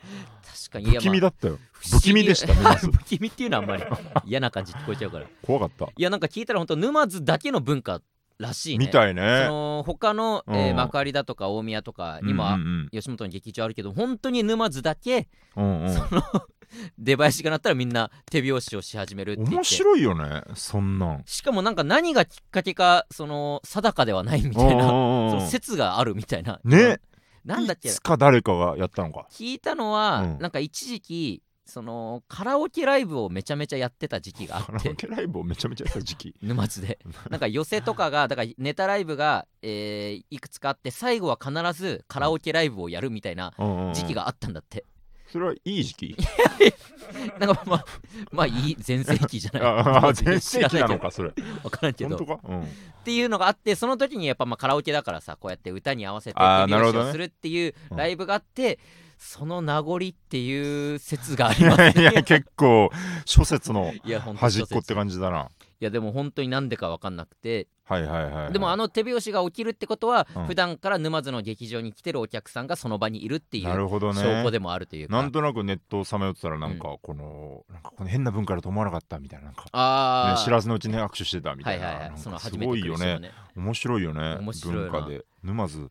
[0.70, 0.96] 確かに。
[0.96, 1.58] 不気味だったよ。
[1.72, 3.84] 不気味でした 不気味っていうのはあんまり
[4.24, 5.24] 嫌な感じ聞こえちゃうから。
[5.24, 8.00] い怖かった、やなんか聞いたら本当沼津だけの文化
[8.38, 8.86] らしいね。
[8.86, 15.94] みたいそねの他の、え幕張だとか大宮とかにも、うんうん吉本の劇場あるけど本当に沼津だけうんうん
[16.98, 19.54] 出囃子が鳴ったらみんな手拍子をし始めるって言って。
[19.56, 21.22] 面白いよねそんなん。
[21.26, 26.60] しかもなんか何がきっかけかその定かではないみたいなその説があるみたいな。
[26.64, 27.00] ね。
[27.44, 27.88] なんだっけ？
[27.88, 29.26] いつか誰かがやったのか。
[29.30, 30.38] 聞いたのは、うん。
[30.38, 36.34] なんか一時期そのカラオケライブをめちゃめちゃやってた時期があカラってオケライブをめちゃめちゃやった時期。
[36.42, 36.98] 沼津で。
[37.30, 43.52] なんか寄せとかがだからネタライブが、えーいくつかあって最後は必ずカラオケライブをやるみたいな
[43.94, 44.84] 時期ががあったんだって、
[45.32, 46.16] それはいい時期？
[47.38, 47.84] なんかまあ
[48.30, 49.62] まあいい全盛期じゃない。
[49.62, 51.30] ああ全盛期なのかかそれ。
[51.62, 52.16] 分からんけど。
[52.16, 52.40] 本当か？
[52.48, 52.62] うん。
[52.62, 52.66] っ
[53.04, 57.96] ていうのがあってその時にやっぱまあカラオケだからさこうやって歌に合わせて手拍子をするっていううん。
[57.96, 58.78] ライブがあって、
[59.18, 62.90] その名残っていう説があります いや結構
[63.24, 63.92] 諸説の
[64.36, 65.48] 端っこってい感じだな。
[65.80, 68.52] やでも本当になんでか分かんなくてはいはいはいはい。
[68.52, 70.46] でもあの手拍子が起きるってことは、うん。
[70.46, 74.22] 普段から沼津の劇場に来てるお客さんがその場にいるっていうなるほどね。
[74.22, 82.12] 証拠でもあるというか、なんとなくネットをさまよってたらなんかこの、なんかこの変な文化だと思わなかったみたいななんか、ああ、ね、知らずのうちに握手してたみたはいいな,、はいはい。
[82.16, 83.18] そのなすごいよね。
[83.18, 84.38] ね面白いよね。
[84.40, 85.24] 文化で。
[85.42, 85.90] 沼津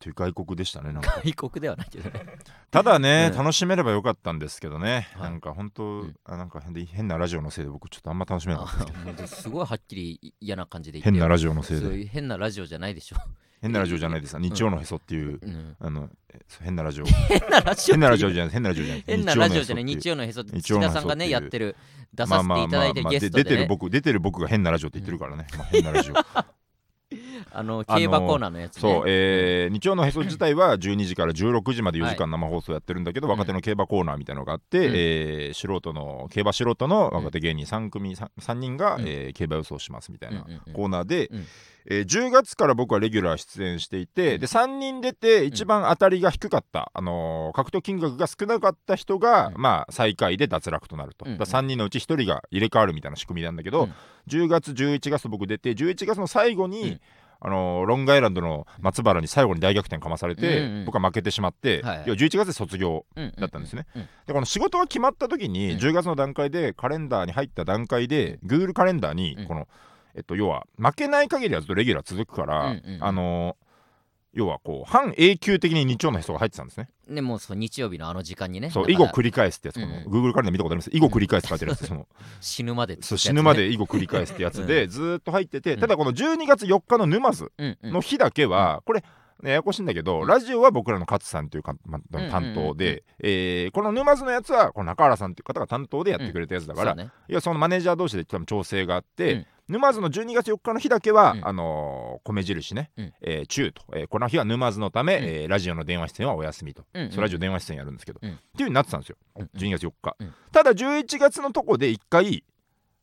[0.00, 1.20] という外国でしたねなんか。
[1.22, 2.24] 外国ではないけどね。
[2.70, 3.38] ただね、うん。
[3.38, 5.30] 楽しめればよかったんですけどね、はい。
[5.30, 6.16] なんか本当、うん。
[6.24, 9.26] あなんか変なラジオのせいで僕ちょっとあんま楽しめなかった。
[9.26, 12.06] すごいはっきり嫌な感じで変なよラジオのせいで。
[12.06, 13.16] 変なラジオじゃないでしょ、
[13.60, 14.38] 変なラジオじゃないです。
[14.38, 16.08] 日曜のへそっていう、うん、あの
[16.62, 17.04] 変なラジオ。
[17.04, 19.04] 変なラジオ変なラジオってじゃない変なラジオじゃない。
[19.06, 19.84] 変なラジオじゃない。
[19.84, 21.76] 日曜曜のへそ日曜のへそ土田さんがねやってる
[22.14, 23.44] 出させていただいてるゲストでね。
[23.44, 26.14] で出てる僕出てる僕が変なラジオって言ってるからね、まあ、変なラジオ
[27.52, 28.80] あの競馬コーナーのやつね。
[28.80, 34.84] そう、えー日曜のへそ自体は12時から16時まで4時間生放送やってるんだけど、はい若手の競馬コーナーみたいなのがあって、うん。
[34.94, 39.02] えー素人の競馬素人の若手芸人3組 3, 3人が、うん。
[39.02, 41.46] えー競馬予想しますみたいなコーナーで、うん。
[41.86, 44.40] えー10月から僕はレギュラー出演していて、うん。
[44.40, 49.54] で3人出て一番当たりが低かった、あのー獲得金額が少なかった人が、うん。
[49.62, 51.38] まあ最下位で脱落となると、うんうん。
[51.38, 53.94] だ3人のうち1人が入れ替わるみたいな仕組みなんだけど、うん。
[54.28, 57.00] 10月11月と僕出て11月の最後に、うん
[57.42, 62.04] あのーロングアイランドの松原に最後に大逆転かまされて、うんうん僕は負けてしまって、はいはい。
[62.06, 65.78] 要は11月で卒業うんだったんですね、うんでこの仕事が決まった時に、うん。
[65.78, 69.46] 10月の段階でカレンダーに入った段階で、Google カレンダーにうん。
[69.46, 69.68] この、
[70.14, 73.04] えっと、要は負けない限りはずっとレギュラー続くから、うんうんうん。
[73.04, 73.69] あのー
[74.32, 76.88] 要はこう半永久的に日曜の人が入ってたんですね。
[77.08, 78.70] でもうそう日曜日のあの時間にね。
[78.70, 80.90] そう以後繰り返すってやつ、このうん Google カレンダー見たことあります？
[80.92, 82.06] 以後繰り返すって書いてあるやつその。
[82.40, 85.80] 死ぬまでそう死ぬまで以後繰り返すってやつで、ずーっと入ってて、うん。
[85.80, 89.00] ただこの12月4日の沼津うんうんの日だけは、これ、
[89.42, 90.26] ねややこしいんだけど、うん。
[90.28, 97.10] ラジオは僕らの勝さんというか、ま、うんうんうん担当で、えーこの沼津のやつはこの中原さんという方が担当でやってくれたやつだから、そうね。
[97.28, 101.46] いやそのマネージャー同士で多分調整があって、うん沼津の12月4日の日だけは、うん。
[101.48, 103.12] あのー米印ね、うん。
[103.22, 105.24] えー中と、えーこの日は沼津のため、うん。
[105.24, 107.10] えーラジオの電話出演はお休みと、うんうん。
[107.12, 108.30] そうラジオ電話出演やるんですけど、うん。
[108.30, 109.42] っていう風になってたんですよ、うん。
[109.42, 110.34] うん12月4日、うん。
[110.52, 112.44] ただ11月のとこで1回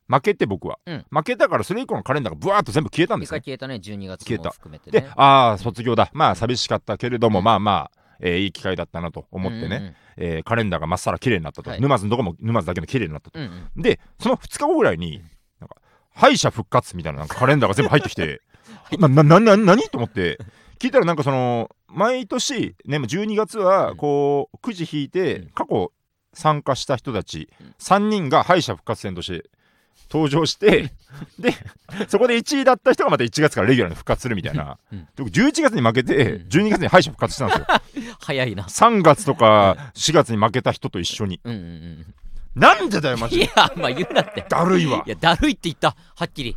[0.08, 1.06] 負けて僕は、うん。
[1.10, 3.40] 負けたからそれ以降のカレンダーがブワーッと全部消えたんで一すね。
[3.40, 3.74] 回消えたね。
[3.76, 4.44] 12月消えた。
[4.44, 6.10] も含めてでねああ卒業だ。
[6.12, 7.44] まあ寂しかったけれども、うん。
[7.44, 11.80] まあまあ、えーいい機会だったなと思ってね、うんうんえーカレンダーがまっさら綺麗になったと、はい。
[11.80, 13.82] 沼津のどこも沼津だけの綺麗になったと、うんうん。
[13.82, 15.22] でその2日後ぐらいに
[16.18, 18.42] 敗者復活みたいななんかカレンダーが全部入ってきて
[18.98, 19.82] なななな何？
[19.84, 20.38] と思って
[20.78, 25.50] 聞いたらなんかその毎年ね12月はこうくじ引いてうん。
[25.50, 25.92] 過去
[26.34, 27.74] 参加した人たちうん。
[27.78, 29.48] 3人が敗者復活戦として
[30.10, 30.92] 登場して
[31.38, 31.52] で
[32.08, 34.98] そこで1位だった人がまた1月からレギュラーに復活するみたいな、うん。
[35.00, 36.48] で僕11月に負けてうん。
[36.48, 38.14] 12月に敗者復活したんですよ。
[38.20, 38.64] 早いな。
[38.64, 41.40] 3月とか4月に負けた人と一緒に。
[41.44, 42.14] うんうんうん
[42.54, 44.44] なんでだよマジいでやまあ言うなって。
[44.48, 45.02] だるいわ。
[45.06, 45.96] いやだるいって言った。
[46.16, 46.56] はっきり。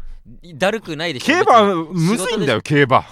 [0.56, 3.04] だるくないでしょ競馬むずいんだよよ競馬。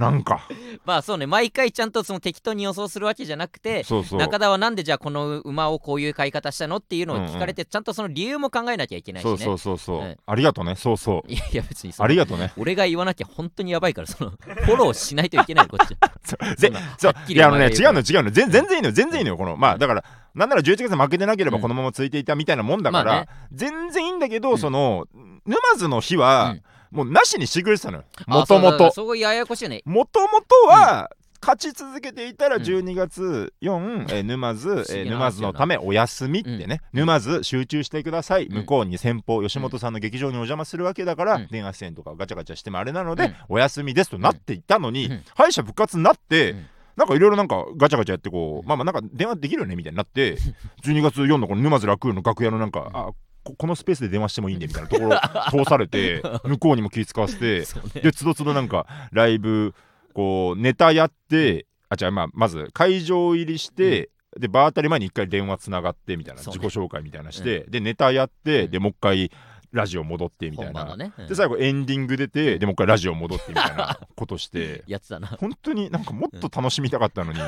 [0.00, 0.48] なんか。
[0.86, 1.26] まあそうね。
[1.26, 4.18] 毎回ちゃんとその適当に予想するわけじゃなくてそうそう。
[4.18, 9.36] 中田はなんでじゃあこの馬をこういう買い方したのっていうのを聞かれて、ちゃんとその理由も考えなきゃいけないしね。
[9.36, 10.16] そうそうそうそう、うん。
[10.24, 11.30] ありがとねそうそう。
[11.30, 12.52] いやいや別にそのありがとね。
[12.56, 17.12] 俺が言わなきゃ本当にやばいからそのフォローしないといけないこっちそうぜそんなそう。
[17.12, 18.30] はっきりいやあのね違うの違うの。
[18.30, 18.92] 全全然いいのよ。
[18.92, 19.56] 全然いいのよこの。
[19.58, 21.62] まあだからなんなら11月負けてなければうん。
[21.62, 23.28] このままついていたみたいなもんだから、まあね。
[23.52, 24.58] 全然いいんだけど、うん。
[24.58, 25.06] その
[25.46, 26.56] 沼津の日は、
[26.90, 28.04] もうなしにしてくれてたのよ。
[28.26, 29.82] もともとそこややこしいよね。
[29.84, 31.10] もともとは、
[31.42, 32.62] 勝ち続けていたらうん。
[32.62, 38.54] 12月4、えー沼津、え思ー沼津のためお休みってね、沼津集中してください、うん。
[38.58, 41.48] 向こうに先方吉本さんの劇場にお邪魔するわけだから、うん。
[41.50, 43.34] 電話出演とかガチャガチャしてもあれなので、うん。
[43.48, 45.22] お休みですとなっていたのに、うん。
[45.34, 46.66] 敗者復活になって、うん
[47.00, 50.36] なんかいろいろなんかガチャガチャやってこう、まあまあなんか電話できるよねみたいになって
[50.84, 53.10] 12月4のこの沼津楽園の楽屋のなんか、あ
[53.42, 55.18] ここのスペースで電話してもいいんでみたいなところ
[55.50, 57.64] 通されて 向こうにも気使わせて
[58.02, 59.74] でつどつどなんかライブ
[60.12, 68.70] こうネタやってあじゃあまあまず会場入りして、でバー当たり前に一回電話つながってみたいな、自己紹介みたいなして、でネタやって、うん。
[68.70, 69.32] でもう一回
[69.72, 71.26] ラジオ戻ってみたいな、ね、うん。
[71.28, 74.82] で最後エンディング出てでもう一回ラジオ戻ってみたいな ことして。
[74.86, 75.28] やつだな。
[75.28, 77.38] 本当になんかもっと楽しみたかったのに、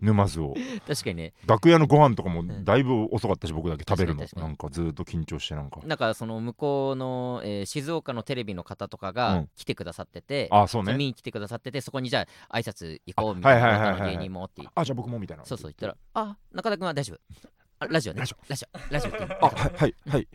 [0.00, 0.54] 沼津を。
[0.86, 1.34] 確かにね。
[1.46, 4.24] 楽屋のご飯とかもだいぶ遅かったし僕だけ食べるの。
[4.36, 5.80] なんかずーっと緊張してなんか。
[5.84, 9.48] なんかその向こうの、えー静岡のテレビの方とかうがん。
[9.56, 10.94] 来てくださってて、あそうね。
[10.94, 14.62] 見に来てくださっててそこにじゃあ挨拶行こうみたいな芸人もって。
[14.74, 15.44] あじゃあ僕もみたいな。
[15.44, 17.20] そうそう言ったら「あ中田君は大丈夫。
[17.80, 18.20] あラジオね。
[18.20, 19.44] ラジラジオラジオ。
[19.44, 20.28] あはいはいはい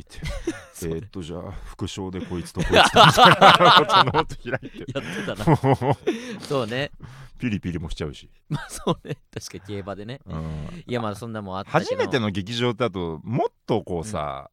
[0.00, 0.58] って言って。
[0.86, 5.96] えーっとじゃあ副賞でこいつとこいつとみたいなことノート開いてやってたな。
[6.40, 6.90] そうね。
[7.38, 9.16] ピリピリもしちゃうし、まあそうね。
[9.32, 10.20] 確かに競馬でね。
[10.26, 10.84] うん。
[10.86, 14.50] いやまあそんなもんあった初めての劇場だともっとこうさ、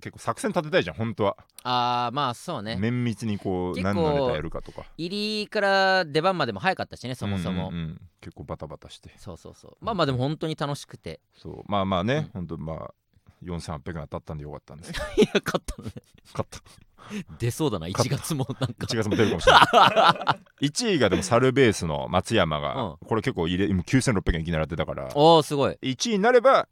[0.00, 2.76] 結構作戦立てたいじゃん本当は、ああまあそうね。
[2.76, 4.84] 綿密にこう何のネタやるかとか。
[4.98, 8.00] 入りから出番までも早かったしねそもそも、うんうんうん。
[8.20, 9.14] 結構バタバタして。
[9.16, 9.76] そうそうそう。
[9.80, 11.20] まあまあでも本当に楽しくて。
[11.34, 11.62] そう。
[11.66, 12.46] まあまあね、うん。
[12.46, 12.94] 本当まあ
[13.44, 14.92] 4800円当たったんでよかったんです。
[14.92, 15.92] け どいや勝ったのね。
[16.32, 16.60] 勝った。
[17.38, 18.86] 出そうだな1月もなんか。
[18.86, 20.66] 1月も出るかもしれない。
[20.68, 25.10] 1位がでもサルベースの松山が、うこれ結構入れ今9600円いきなり当てたから。
[25.14, 25.78] おおすごい。
[25.82, 26.68] 1位になれば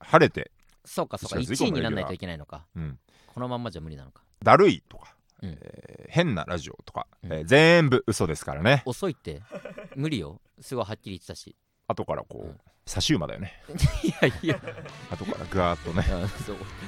[0.00, 0.50] 晴れて、
[0.84, 2.66] そうかそうか1月以降1位もにならないといけないのか。
[2.74, 4.22] うん、このまんまじゃ無理なのか。
[4.42, 5.58] だるいとか、うん。
[5.60, 7.32] えー変なラジオとか、うん。
[7.32, 8.82] えー全部嘘ですからね。
[8.86, 9.42] 遅いって。
[9.94, 10.40] 無理よ。
[10.60, 11.54] すごいはっきり言ってたし
[11.88, 12.60] 後からこう、うん。
[12.86, 13.52] 差し馬だよね。
[14.02, 14.58] いやいや。
[15.10, 16.06] 後からガーッとね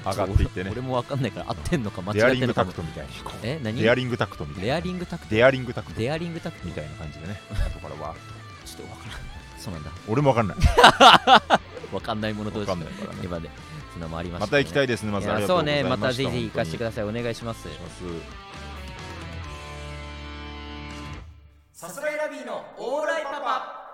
[0.07, 0.71] 上がっていってね。
[0.71, 2.73] 俺もわかんないから合ってんのか間デア違ってんのかも。
[2.73, 3.07] リングタクトみたい
[3.43, 3.83] え何？
[3.83, 5.31] デアリングタクトみたいレなアリングタクト？
[5.31, 5.99] デアリングタクト。
[5.99, 6.67] デアリングタクト？
[6.67, 7.41] みたいな感じでね。
[7.53, 8.15] 後からわ
[8.65, 9.61] ちょっとわからん。
[9.61, 9.91] そうなんだ。
[10.09, 10.57] 俺もわかんない。
[11.93, 13.19] わかんないもの同わ士かんないからね。
[13.23, 13.51] 今で
[13.93, 15.83] そんなのもありましたまた行きたいですねまいずそうね。
[15.85, 17.05] ましたぜひぜひ行かせてくだださい。
[17.05, 17.69] お願いします。
[21.73, 23.90] さすらいラビーのオーライパパ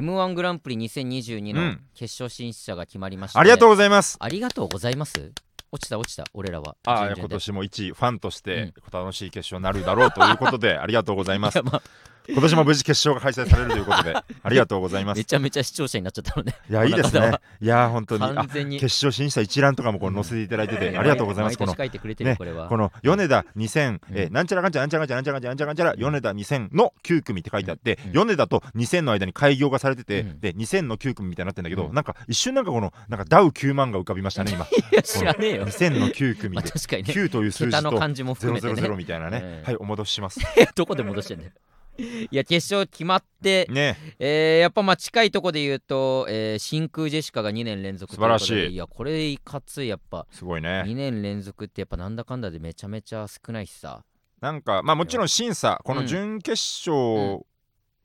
[0.00, 1.80] M1 グランプリ2022のうん。
[1.94, 4.16] 決勝進出者が決まりました、ありがとうございます。
[4.20, 5.32] ありがとうございます。
[5.72, 6.76] 落ちた落ちた俺らは。
[6.86, 8.72] ああ準々で今年も一ファンとしうん。
[8.72, 11.56] て楽しい決勝になるだろうということで ありがとうございます。
[11.56, 11.82] いやまあ
[12.28, 15.18] 今年も無事決勝が開催されるということで ありがとうございます。
[15.18, 17.32] めちゃめちゃ視聴者になっちゃったのねいやいいですね。
[17.60, 18.24] いや本当に。
[18.24, 18.80] あ完全に。
[18.80, 21.74] 決勝進出一覧とかもこう載せていただいててありがとうございますこの。
[21.74, 22.68] ねこれは。
[22.68, 28.12] この米田2000、うんえーなんちゃらかんちゃらなんちゃらかんちゃらなんちゃらかんちゃら米田2000の9組って書いてあって、うん。
[28.12, 30.40] 米田と2000の間に開業がされてて、うん。
[30.40, 31.94] で2000の9組みたいになってんだけど、うん。
[31.94, 34.66] なんか一瞬なんかこのなんかダウ9万が浮かびましたね今。
[34.92, 35.66] いや知らねえよ。
[35.66, 37.14] 2000の9組まあで、確かにね。
[37.14, 40.40] 9という数字と桁の漢字も含めて000ねみたいなね、ええはいお戻しします。
[40.74, 41.52] どこで戻してんだよ
[42.30, 43.96] いや決勝決まって、ね。
[44.18, 48.72] えーやっぱまあ近いとこで言うと、えー真空ジェシカが2年連続素晴らしい。
[48.72, 50.84] いやこれいかついやっぱすごいね。
[50.86, 54.04] 2年連続ってやっぱなんだかんだでめちゃめちゃ少ないしさ。
[54.40, 57.44] なんかまあもちろん審査この準決勝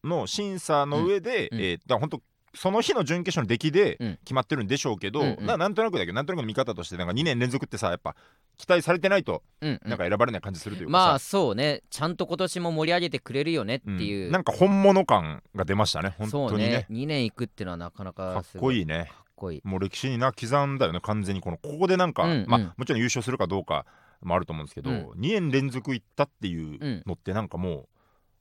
[0.04, 1.58] の審査の上で、うん。
[1.58, 1.64] うん。
[1.66, 2.22] えーだ本当
[2.54, 4.20] その日の準決勝の出来でうん。
[4.24, 5.46] 決まってるんでしょうけど、うんうん。
[5.46, 8.16] ななんとなくだけどなんとなくの見方としてなんか2年連続ってさやっぱ
[8.58, 11.82] 期待されてないとうん、うんなんか選ばれない感じするというかまあさ、そうね。
[11.90, 13.92] ちゃんと今年も盛り上げてくれるよねってう。
[13.92, 14.02] ん。
[14.02, 16.16] いう、なんか本物感が出ましたね。
[16.18, 16.70] 本そう当にね。
[16.70, 16.88] ね。
[16.90, 19.10] 2年行くっていうのはなかなかかっこいいね。
[19.10, 19.62] かっこいい。
[19.64, 22.46] もう歴史にな刻んだよね完全にこのここでなんか、うんうん。
[22.48, 23.86] まあもちろん優勝するかどうか
[24.22, 25.10] もあると思うんですけど、うん。
[25.12, 27.88] 2年連続行ったっていうのってなんかもう、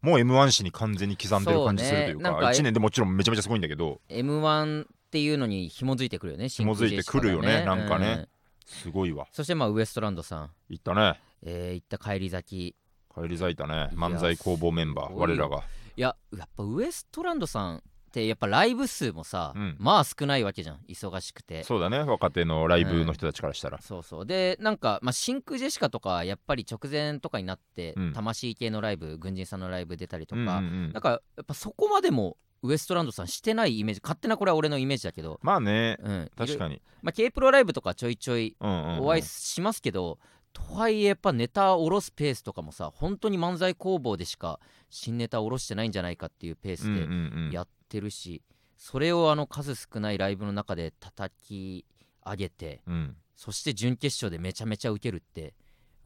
[0.02, 2.40] もう M1 史に完全に刻んでる感じするというかね。
[2.40, 4.00] か1年でもちろんめちゃめちゃすごいんだけど。
[4.08, 8.06] m 1っていうのに紐づいてくるよね紐づいてくるよねなんかね。
[8.06, 8.28] うん
[8.70, 9.26] すごいわ。
[9.32, 10.50] そしてまあウエストランドさん。
[10.68, 11.20] 行ったね。
[11.42, 12.76] えー、行った帰り咲
[13.12, 13.14] き。
[13.14, 13.90] 帰り咲いたね。
[13.94, 15.64] 漫才工房メンバー我らが。
[15.96, 19.76] いややっぱウエストランドさんってやっぱライブ数もさ、うん。
[19.78, 20.80] まあ少ないわけじゃん。
[20.88, 21.62] 忙しくて。
[21.62, 22.00] そうだね。
[22.00, 24.26] 若手のライブの人たちからしたら、そうそう。
[24.26, 28.12] でなんか、まあ、真空ジェシカとかやっぱり直前とかになって、うん。
[28.12, 30.92] 魂系のライブ軍人さんのライブ出たりとか、うんうんうん。
[30.92, 35.96] なんかやっぱそこまでもウエストランドさんしてないイメージ勝手なこれは俺のイメージだけど、まあね。
[36.02, 39.06] うん、に、確かに、まあ、K プロライブとかちょいちょいうんうんうん。
[39.06, 40.18] お会いしますけど、
[40.52, 47.00] とはいえやっぱネタ下ろすペースとかもさ本当に漫才工房でしか新ネタ下ろしてないんじゃないかっていうペースでうんうん
[47.46, 47.50] うん。
[47.52, 48.42] やってるし、
[48.78, 51.84] それをあの数少ないライブの中で叩き
[52.24, 53.16] 上げてうん。
[53.36, 55.54] そして準決勝でめちゃめちゃ受けるって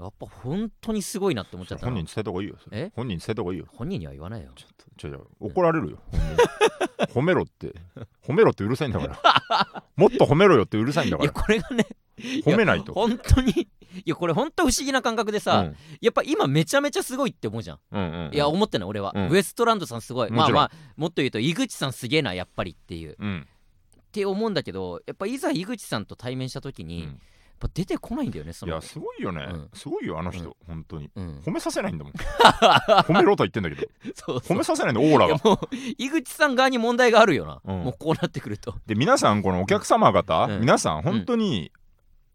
[0.00, 1.92] やっぱ本当にすごいなって思っちゃったな。
[1.92, 2.90] 本人に伝えた方がいいよえ？
[2.96, 3.66] 本人に伝えた方がいいよ。
[3.68, 4.50] 本人には言わないよ。
[4.56, 5.98] ちょっとちょ怒られるよ、
[7.12, 7.74] 褒めろって。
[8.26, 9.84] 褒めろってうるさいんだから。
[9.96, 11.86] もっと褒めろよってうるさいんだいやからこれがね
[12.44, 12.92] 褒めないと。
[12.92, 13.68] 本当にい
[14.06, 15.76] やこれ本当不思議な感覚でさ、うん。
[16.00, 18.34] やっぱ今めちゃめちゃすごいって思うじゃん、うんうんうん。
[18.34, 19.28] いや思ってない俺は、うん。
[19.28, 20.30] ウエストランドさんすごい。
[20.32, 23.14] まあまあもっと言うと井口さんすげえなやっぱりっていう。
[23.16, 23.46] うん。
[23.96, 27.08] って思うんだけどやっぱいざ井口さんと対面した時に、
[27.58, 28.72] ぱ出てこないんだよねその。
[28.72, 29.70] いやすごいよね、うん。
[29.72, 30.54] すごいよあの人、うん。
[30.66, 31.10] 本当に。
[31.14, 32.12] うん、褒めさせないんだもん。
[33.04, 33.82] 褒めろとは言ってんだけど。
[34.14, 34.56] そうそう。
[34.56, 35.26] 褒めさせないんだオーラが。
[35.26, 35.58] いやもう
[35.98, 37.84] 井口さん側に問題があるよな、うん。
[37.84, 38.74] もうこうなってくると。
[38.86, 40.60] で皆さんこのお客様方、うん。
[40.60, 41.72] 皆さん本当に、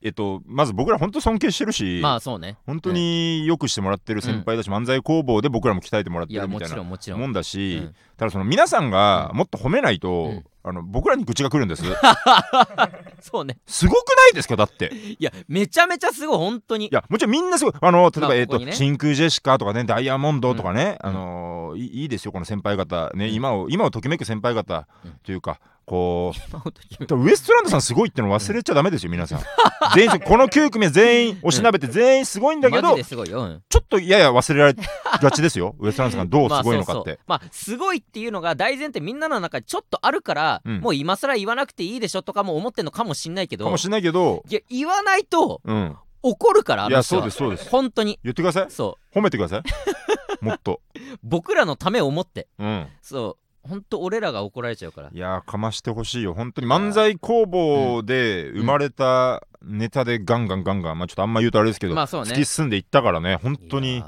[0.01, 2.57] えっとまず僕ら本当尊敬してるし、まあそうね。
[2.65, 7.19] 本当によくしてもらってる先輩だし、漫才工房で僕らも鍛えてもらってるみたいなろんもちろん。
[7.19, 7.95] もんだし、うん。
[8.17, 9.37] ただその皆さんがうん。
[9.37, 11.83] もっと褒めないと、うんあの僕らに愚痴が来るんです。
[13.21, 13.57] そうね。
[13.65, 14.55] すごくないですか？
[14.55, 14.91] だって。
[14.93, 16.85] いやめちゃめちゃすごい本当に。
[16.85, 18.71] いやもちろんみんなすごいあの例えば、えっ、まあことこにね。
[18.73, 21.09] 真空ジェシカとかねダイヤモンドとかね、うん。
[21.09, 23.11] あのーいいいですよこの先輩方。
[23.13, 23.33] ね、うん。
[23.33, 27.15] 今を今をときめく先輩方うんというかこう。
[27.15, 29.39] ウエストランドさんすごいっての忘れちゃダメですよ皆さん。
[29.95, 33.03] 全員この9組は全員おしなべて全員すごいんだけど、うん。
[33.03, 34.75] ちょっとやや忘れられ
[35.21, 40.79] がちですよ ウエストランドさんがどうすごいのかって、まあすごいっていうのが大前提みんなの中でちょっとあるから、うん。
[40.81, 44.43] もう今更言わなくていいでしょとかも思ってんのかもしんないけどかもしれないけど。
[44.47, 45.97] いや言わないとうん。
[46.21, 47.69] 怒るからあいやそうですそうです。
[47.69, 48.19] 本当に。
[48.23, 48.65] 言ってください。
[48.69, 49.17] そう。
[49.17, 50.45] 褒めてください。
[50.45, 50.81] もっと。
[51.23, 52.47] 僕らのためを思って。
[52.59, 52.87] うん。
[53.01, 55.09] そう本当俺らが怒られちゃうから。
[55.13, 56.33] いやーかましてほしいよ。
[56.33, 62.31] 本当に漫才工房で生まれたネタでガンガンガンガンまあちょっとあんま言うとあれですけど、まあそうね。
[62.31, 64.03] 突き進んでいったからね本当いに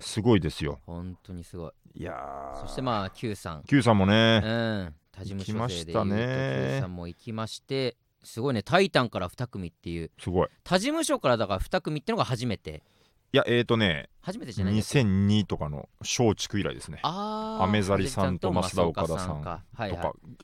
[0.00, 0.40] すごい。
[0.40, 0.78] ですよ。
[0.86, 2.00] 本当にすごい。
[2.00, 2.60] いやー。
[2.60, 3.62] そしてまあ Q さん。
[3.64, 8.62] Q さんもうね、ん他事務所行きま生で言うとしたね Q さんも行きましてすごいね。
[8.62, 10.10] タイタンから2組っていう。
[10.20, 10.48] すごい。
[10.62, 12.82] 他事務所からだから2組ってのが初めて
[13.32, 16.98] いやえーとね初めてじゃないんだっけ？2002とかの松竹以来ですね。
[17.02, 19.62] あーアメザリさんと増田岡田さんとか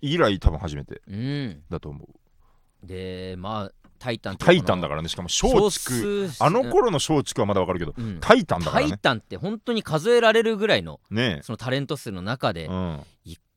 [0.01, 1.03] 以来多分初めて
[1.68, 2.87] だと思う。
[2.87, 5.09] でまあタイタンタイタンだかからね。
[5.09, 8.18] しかも松竹あの頃の松竹はまだわかるけどうん。
[8.20, 8.94] タイタンだかタらね。
[8.94, 13.01] イタンって本当に数えられるぐらいのねそのタレント数の中で、えうん。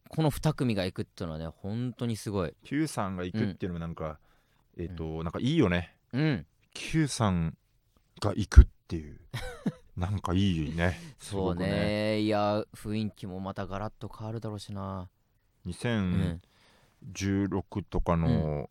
[0.09, 2.53] この2組が行くっていうのはね本当にすごい。
[2.63, 4.17] Q さんが行くっていうのもなんか、
[4.77, 5.93] えっ、となんかいいよね。
[6.13, 6.45] うん。
[6.73, 7.55] Q さん
[8.19, 9.19] が行くっていう。
[9.97, 10.97] なんかいいね。
[11.19, 12.21] す そうね。
[12.21, 15.09] いや雰囲気もまたガラッと変わるだろうしな、
[15.65, 16.39] う2016
[17.81, 18.69] ん、とかの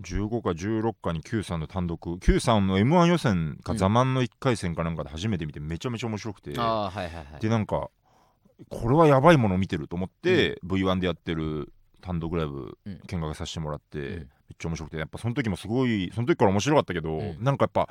[0.00, 7.90] 15か16かに Q さんの単独 Q さんの m 1予選かうん座満の1回戦かなんかで初めて見てめちゃめちゃ面白くて、ああはいはいはいでなんか
[8.68, 13.00] これはやばいものを見てると思って、V1 でやってる単独ライブうん。
[13.06, 14.06] 見学させてもらって、うん。
[14.08, 14.26] めっ
[14.58, 14.98] ちゃ面白くて。
[14.98, 17.42] やっぱその時もすごいその時から面白かったけど、うん。
[17.42, 17.88] なんかやっぱ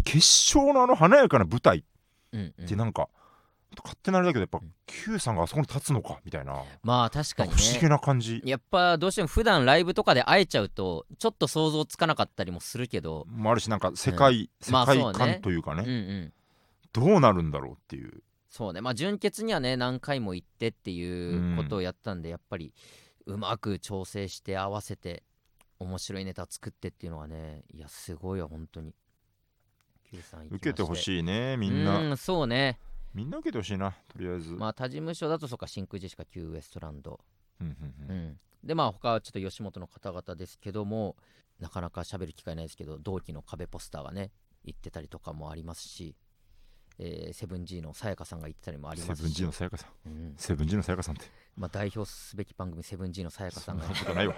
[0.00, 1.82] 決勝のあの華やかな舞台っ
[2.32, 2.66] うんうん。
[2.66, 3.08] てなんか、
[3.76, 4.72] 勝手なあれだけどやっぱ、うん。
[4.86, 6.62] Q さんがあそこに立つのかみたいな。
[6.82, 8.42] まあ確かに不思議ねな感じ。
[8.44, 13.26] やっぱどうしても普段ライブとかで会えちゃうとちょっと想像つかなかったりもするけど。
[13.28, 16.32] もあるしなんか世界、まあ世界観というかね、うんうん
[16.92, 18.22] どうなるんだろうっていう。
[18.50, 18.82] そうね。
[18.82, 22.74] まあ純潔にはね何回も行ってっていうことをやったんで、やっぱり
[23.24, 25.22] うまく調整して合わせて
[25.78, 28.94] 面白いネタ作ってっていうのはねいやすごいよ本当に
[30.50, 31.98] 受けてほいしいねみんな。
[31.98, 32.78] うんそうね。
[33.14, 37.20] みんな受けてほしいなとりあえず、まあ他事務所だとそうか真空ジェシカ Q ウエストランド。
[37.60, 37.74] うんうん
[38.08, 38.18] ううん。
[38.30, 41.16] んでまあ他はちょっと吉本の方々ですけども
[41.60, 44.30] なかなか喋る機会ないですけど同期の壁ポスターがね
[44.64, 46.14] 行ってたりとかもありますし、
[46.98, 49.16] えーセブン G のさやかさんが行ってたりもありますし。
[49.16, 50.08] セブン G のさやかさん。
[50.08, 50.34] うん。
[50.36, 51.24] セブン G のさやかさんって。
[51.56, 54.34] まあ、代表すべき番組セブン G のさやかさそんなんがことないわ。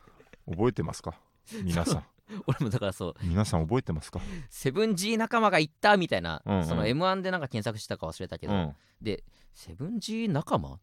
[0.50, 1.18] 覚えてますか？
[1.64, 2.04] 皆さん。
[2.46, 3.14] 俺もだからそう。
[3.22, 4.20] 皆さん覚えてますか？
[4.50, 6.64] セブン G 仲間が行ったみたいな、うんうん。
[6.66, 8.76] その M1 でなんか検索したか忘れたけど、うん。
[9.00, 10.78] でセブン G 仲間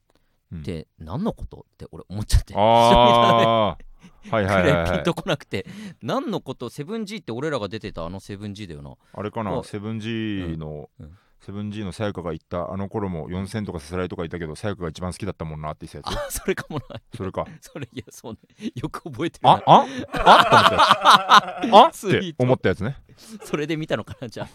[0.52, 0.60] うん。
[0.62, 1.66] って何のこと？
[1.74, 2.54] って俺思っちゃって。
[2.56, 3.78] ああ
[4.30, 4.92] はいはいくはい。
[4.94, 5.68] ピンとこなくて。
[6.02, 6.70] 何のこと？
[6.70, 8.96] セブン G って俺らが出てたあのセブン G だよな。
[9.14, 11.06] あれかおなセブン G のうん。
[11.06, 17.46] うんセブン G のさやかが言ったあの頃も4000とかさすらいとかいたけどさやかが一番好きだったもんなって言ってたやあそれかもなつそれか。
[17.62, 18.72] それいやそうね。
[18.76, 19.64] よく覚えてるな。
[19.66, 22.98] あああ って思ったやつあって思ったやつね。
[23.44, 24.48] それで見たのかなじゃ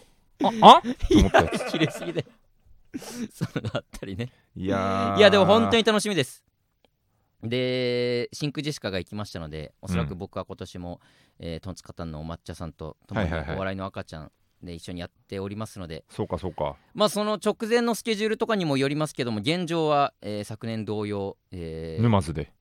[0.43, 0.47] あ。
[0.61, 1.65] あってあ思ったやつ。
[1.71, 2.25] 綺麗すぎで
[3.31, 4.29] そういうのがあったりね。
[4.55, 5.17] いやー。
[5.17, 6.43] いやでも本当に楽しみです。
[7.43, 11.01] で真空ジェシカが行きましたのでおそらく僕は今年も、
[11.39, 14.31] えートンツカタンのお抹茶さんと共にお笑いの赤ちゃん
[14.63, 16.75] で一緒にやっておりますので、そうかそうか。
[16.93, 22.51] まあその直前のスケジュールとかにもよりますけども現状は、えー昨年同様、えー、沼津で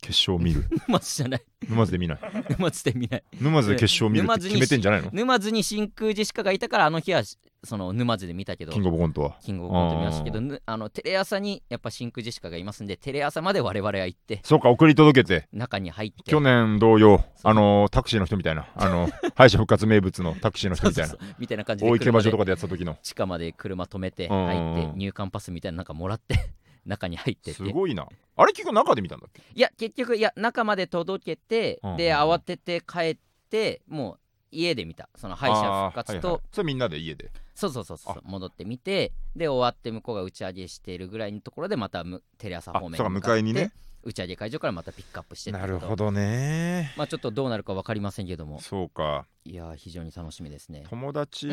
[0.00, 0.64] 決勝見る。
[0.88, 1.42] 沼津じゃない。
[1.68, 2.18] 沼津で見ない。
[2.58, 3.24] 沼津で見ない。
[3.40, 5.10] 沼津で決勝見るって決めてんじゃないの？
[5.12, 7.22] 沼津に真空ジェシカがいたからあの日は
[7.62, 9.36] その沼津で見たけどキングオブコントは？
[9.42, 15.46] キングオブコント見ましたけどぬあのテレ朝にやっぱ真空ジェシカがいますんでテレ朝まで我々は行ってそうか送り届けて。
[15.52, 16.22] 中に入って。
[16.30, 18.66] 去年同様あのタクシーの人みたいな。
[18.74, 21.14] あの 敗者復活名物のタクシーの人みたいな。
[21.38, 22.96] みたいな感じで大池場所と車でかでやってた時の。
[23.02, 26.36] 地下まで車止めて入って入館パスみたいななんかもらって
[26.86, 27.62] 中に入ってって。
[27.62, 28.08] すごいな。
[28.36, 29.42] あれ結局中で見たんだっけ？
[29.54, 33.16] いや結局いや中まで届けてで慌てて帰っ
[33.50, 34.19] てもう
[34.50, 35.08] 家で見た。
[35.16, 36.48] その敗者復活あーはいはとい。
[36.52, 37.30] それみんなで家で？
[37.54, 43.72] そうそうそうそう戻ってみてで終わって向こうが打ち上げしているぐらいのところでまたむテレ朝方面あそうか向かって迎えにね。
[44.02, 46.94] 打ち上げ会場からまたピックアップしてなるほどね。
[46.96, 48.58] まあちょっとどうなるか分かりませんけども。
[48.62, 49.26] そうか。
[49.44, 50.84] いやー非常に楽しみですね。
[50.88, 51.48] 友達、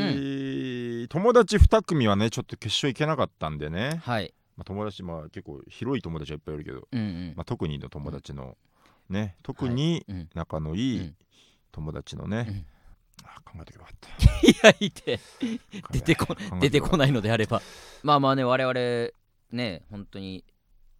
[1.09, 4.33] 友達2組はねちょっと決勝行けなかったんでね、はい。
[4.55, 7.33] まあ、友達まあ結構広い友達はいっぱいいるけど、うんうん。
[7.35, 8.55] まあ、特にの友達の
[9.09, 10.29] ね特にうん。
[10.33, 11.15] 仲のいいうん。
[11.73, 12.55] 友達のね、うん。
[12.55, 12.76] あ
[13.45, 13.87] 考えておけば
[14.43, 15.19] いやいて。
[15.91, 17.61] 出てこ出てこいないのであれば。
[18.03, 18.73] まあまあね我々
[19.51, 20.43] ね本当に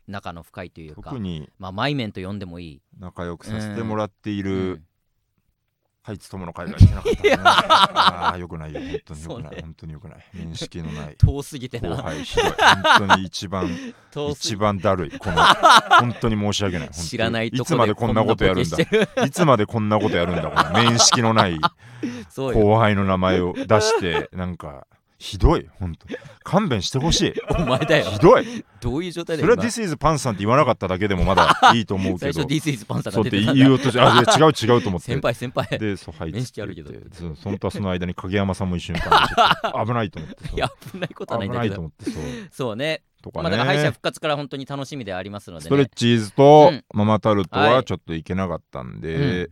[0.08, 2.82] 仲の深いというか特にまあマイメンと呼んでもいい。
[3.00, 4.84] 仲良くさせてもらっている、
[6.12, 8.80] うんハイツ友の会が行けなかった、ね、ああよくないよ。
[8.80, 9.58] 本当によくない、ね。
[9.62, 10.18] 本当によくない。
[10.36, 11.16] 面識のない。
[11.20, 12.46] 遠すぎて後な輩ひどい。
[12.48, 13.70] 本当に一番
[14.32, 15.20] 一番だるい。
[15.20, 15.36] この
[16.00, 16.90] 本当に申し訳ない。
[16.92, 18.78] 知らないとこいつまでこんなことやるんだ。
[19.26, 20.44] いつまでこんなことやるんだ。
[20.44, 21.60] この面識のない
[22.34, 24.88] 後輩の名前を出してなんか
[25.20, 26.08] ひどい本当。
[26.08, 27.34] に勘弁してほしい。
[27.58, 28.06] お前だよ。
[28.12, 28.66] ひどい。
[28.80, 32.34] どういう状態それは This is パンさんって言わなかっただけでもまだいいと思うけど。
[32.34, 35.08] 最初 This is パンサーそうって言おうとあ違う違うと思って。
[35.12, 35.80] 先輩先輩。
[35.80, 36.92] でそうはい面識あるけど。
[37.12, 42.24] そうそんとその間に影山さんも一緒にいたんでちょっと危ないと思っていや危ないことはないん危ないだけどと思ってそう。
[42.52, 43.02] そうね。
[43.24, 46.84] とかまあだから敗者ね復活から本当に楽しみでありますのでストレッねチーズとうん。
[46.94, 47.84] ママタルトははい。
[47.84, 49.50] ちょっといけなかったんうで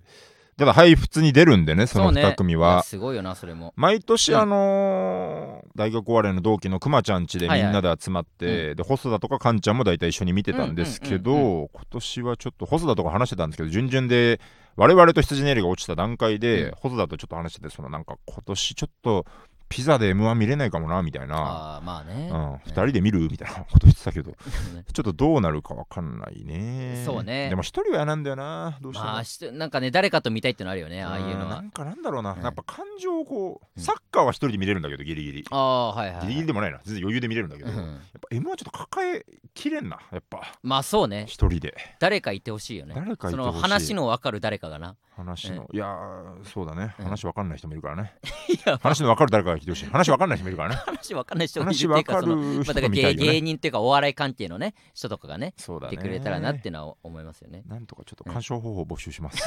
[0.58, 2.26] ただはい普通に出るんでねそのうね。
[2.26, 2.82] 2組は。
[2.84, 3.74] すごいよなそれも。
[3.76, 4.39] 毎年うん。
[4.39, 11.68] あのー大学お笑いの同期のくまちゃん家でみんなで集まって、で細田とかかんちゃんも大体一緒に見てたんですけど、うんうん。
[11.74, 14.39] 今年はちょっと細田とか話してたんですけど順々で
[14.78, 16.72] 我々と羊ネイルが落ちた段階で、うん。
[16.78, 19.26] 細田とちょっと話しててそのなんか今年ちょっと
[19.67, 22.30] ピザで m 1見れないかもなみたいな、ああまあね。
[22.32, 24.32] うん、2人で見るみたいなこと言ってたけど。
[24.32, 24.38] ね
[24.93, 27.03] ちょっとどうなるかわかんないね。
[27.05, 27.49] そうね。
[27.49, 33.84] でも一人は嫌なんだよなどうしても、まあしなんかね誰かと見たいってのあるよねああいうのはんなんかなんだろうな、うんやっぱ感情をこう、うん。
[33.84, 35.45] サッカーは一人で見れるんだけどギリギリ。
[35.49, 36.28] ああはいはいはい。
[36.28, 36.80] ギリギリでもないな。
[36.84, 40.41] 全然余裕で見れるんだけど、やっうんぱ M はちょっと抱えきれんなやっぱ。
[40.63, 41.26] まあそうね。
[41.28, 41.76] 一人で。
[41.99, 42.93] 誰かいてほしいよね。
[42.95, 43.51] 誰かいてほしい。
[43.51, 46.93] その話の分かる誰かがな話の、いやーそうだね。
[46.99, 48.13] うん話わかんない人もいるからね、
[48.82, 49.86] 話のわかる誰かが聞いてほしい。
[49.86, 50.76] 話わかんない人もいるからね。
[50.86, 55.97] 話わかんない人がいるって話わかいうか芸が見たいよね、芸人っていうかお笑い関係のね人とかがねそうだね。
[55.97, 57.63] 来てくれたらなっていうのは思いますよね。
[57.68, 59.41] なんとかちょっと鑑賞方法を募集します、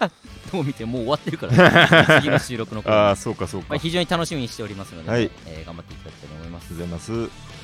[0.52, 5.30] もう見てもう終わってるから、ね、 次の収録のああそうかそうか、まあ、非常に楽しみにしておりますので、
[5.66, 6.72] 頑張っていただきたいと思います。
[6.72, 7.60] ございます。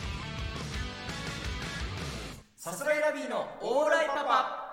[2.57, 4.67] さすらいラビーのオーライパパ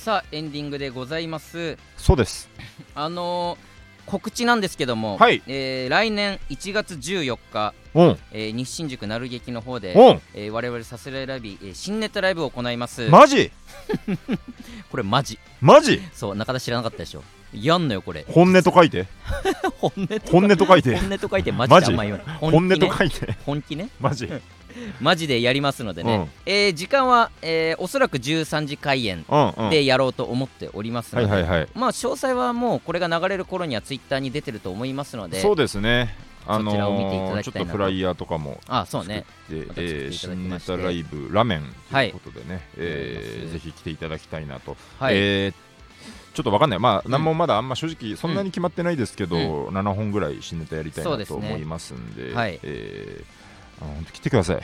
[0.00, 1.76] さあエンディングでございます。
[1.98, 2.48] そうです。
[2.94, 3.70] あのー
[4.06, 5.42] 告知なんですけども、はい。
[5.46, 8.18] えー来年1月14日、おん。
[8.32, 10.22] えー日新宿なる劇の方で、おん。
[10.34, 13.10] えー我々さすらいラビー、えー新ネタライブを行います。
[13.10, 13.52] マジ？
[14.90, 15.38] これマジ。
[15.60, 16.00] マジ？
[16.14, 17.22] そう中田知らなかったでしょ。
[17.52, 18.24] やんのよこれ。
[18.32, 19.06] 本音と書いて。
[19.80, 20.96] 本音と書いて。
[20.96, 21.86] 本音と書いてマジマジ？
[21.88, 22.36] であんま言わない。
[22.38, 23.36] 本音と書いて。
[23.44, 23.90] 本気ね。
[24.00, 24.28] マジ？
[25.00, 26.28] マジでやりますのでね、うん。
[26.46, 29.70] えー時間は、えーおそらく13時開演うんうん。
[29.70, 31.68] でやろうと思っておりますので、はいはいはい。
[31.74, 35.40] まあ詳細はもうこれが流れる頃にはツイッターに出てると思いますので。
[35.40, 36.14] そうですね。
[36.46, 37.72] あのそちらを見ていたーちょったいなと。
[37.72, 39.24] とフライヤーとかもあそうね。
[39.48, 40.76] で、また作ってえーいただき新ネまして。
[40.76, 45.54] タライブラメンということでね、はいえーぜひ来ていただきたいなと、はい、えー
[46.32, 47.12] ちょっとわかんない、まあ、うん。
[47.12, 52.58] 何もまだあんま正直そんなに決まってないですけど、う7本ぐらい新ネタやりたいなそうですねと思いますんで、はい。
[52.62, 53.39] えー
[53.86, 54.60] 本当来てください、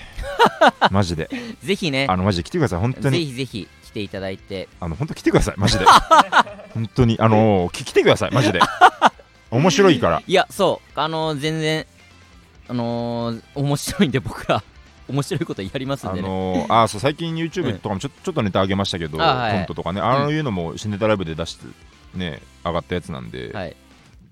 [0.91, 1.29] マジで、
[1.63, 2.07] ぜひね。
[2.09, 4.69] あのマジで来てください、本当ぜに、ひぜひ来ていただいて。
[4.81, 5.85] あの本当来てください、マジで、
[6.75, 8.61] 本当に、あのき来てください、マジで、
[9.51, 11.01] 面白いから、いやそう。
[11.01, 11.87] あのー全然
[12.69, 14.63] あのー面白いんで僕ら。
[15.09, 19.53] 面白いことやりますんあでね、のあそう最近 YouTube とかもちょ,、ちょっとネタ上げましたけど、あはい。
[19.53, 21.65] コントとかね、ああいうのも新ネタライブで出して、
[22.17, 23.77] ね、上がったやつなんで、はい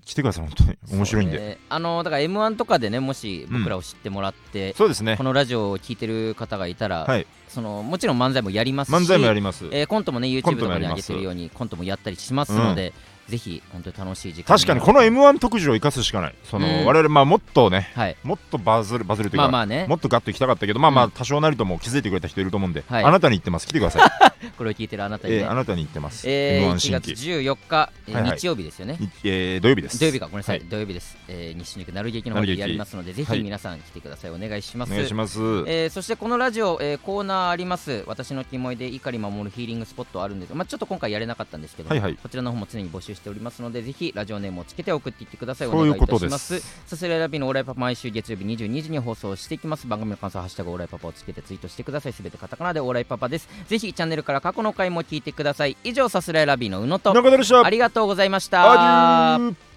[0.05, 1.39] 来てください、本当に、面白いんで。
[1.39, 5.23] ねあのーだから m 1とかでねもし僕らを知ってもらって、そうですねこ。
[5.23, 7.25] のラジオを聞いてる方がいたら、はい。
[7.47, 9.65] そのもちろん漫才もやりますし漫才もやります。
[9.71, 12.93] えーコントもねコ YouTube とかに上げてるようにコントもやったりしますので、
[13.29, 16.35] ぜひ本当に楽しい時間確かにこの M1 特需を生かすしかない。
[16.43, 16.85] その、うん。
[16.85, 18.17] 我々まあもっとね、はい。
[18.23, 19.87] もっとバズるバズるというか、まあまあね。
[19.87, 23.03] もっとガッと行きたかったけど、まあまうあ多少なりとも気づいてくれた人いると思うんで、はい。
[23.03, 23.67] あなたに言ってます。
[23.67, 24.11] 来てください。
[24.57, 26.29] これを聞いてるあなたにね、えーあなたに言ってます。
[26.29, 27.43] えー M1 1新月規。
[27.43, 28.37] 14日、えーはいはい。
[28.37, 28.97] 日曜日ですよね。
[29.01, 29.97] いえー土曜日です。
[29.99, 30.67] 土曜日かごめんなさい、はい。
[30.67, 33.37] 土曜日です、えー、日新宿なる劇の方でやりますのでぜはい。
[33.39, 34.91] ひ皆さん来てください、お願いします。
[34.91, 35.39] お願いします。
[35.67, 38.03] えーそしてこのラジオ、えーコーナーあります。
[38.05, 42.15] 私のキモいで怒り守るヒーリングスポットあるんですが、まあ、ちょっと今回やれなかったんですけど、はいはい。
[42.21, 45.67] こちらの方も常に募集しておりますのでぜひラジオネームをつけて送っていってください。
[45.67, 46.59] お願いいたしでます。
[46.59, 47.07] すさす。
[47.07, 49.87] らいラビのオーライパパ毎週月曜日22時に放送していきます。
[49.87, 52.13] 番組の感想ハッシュタグオーライパパをつけてツイートしてください。
[52.13, 53.47] すべてカタカナでオーライパパです。
[53.67, 55.77] ぜひチャンネルから過去の回も聞いてください。
[55.83, 57.65] 以上さすらいラビの宇野と中田でした。
[57.65, 59.74] ありがとうございました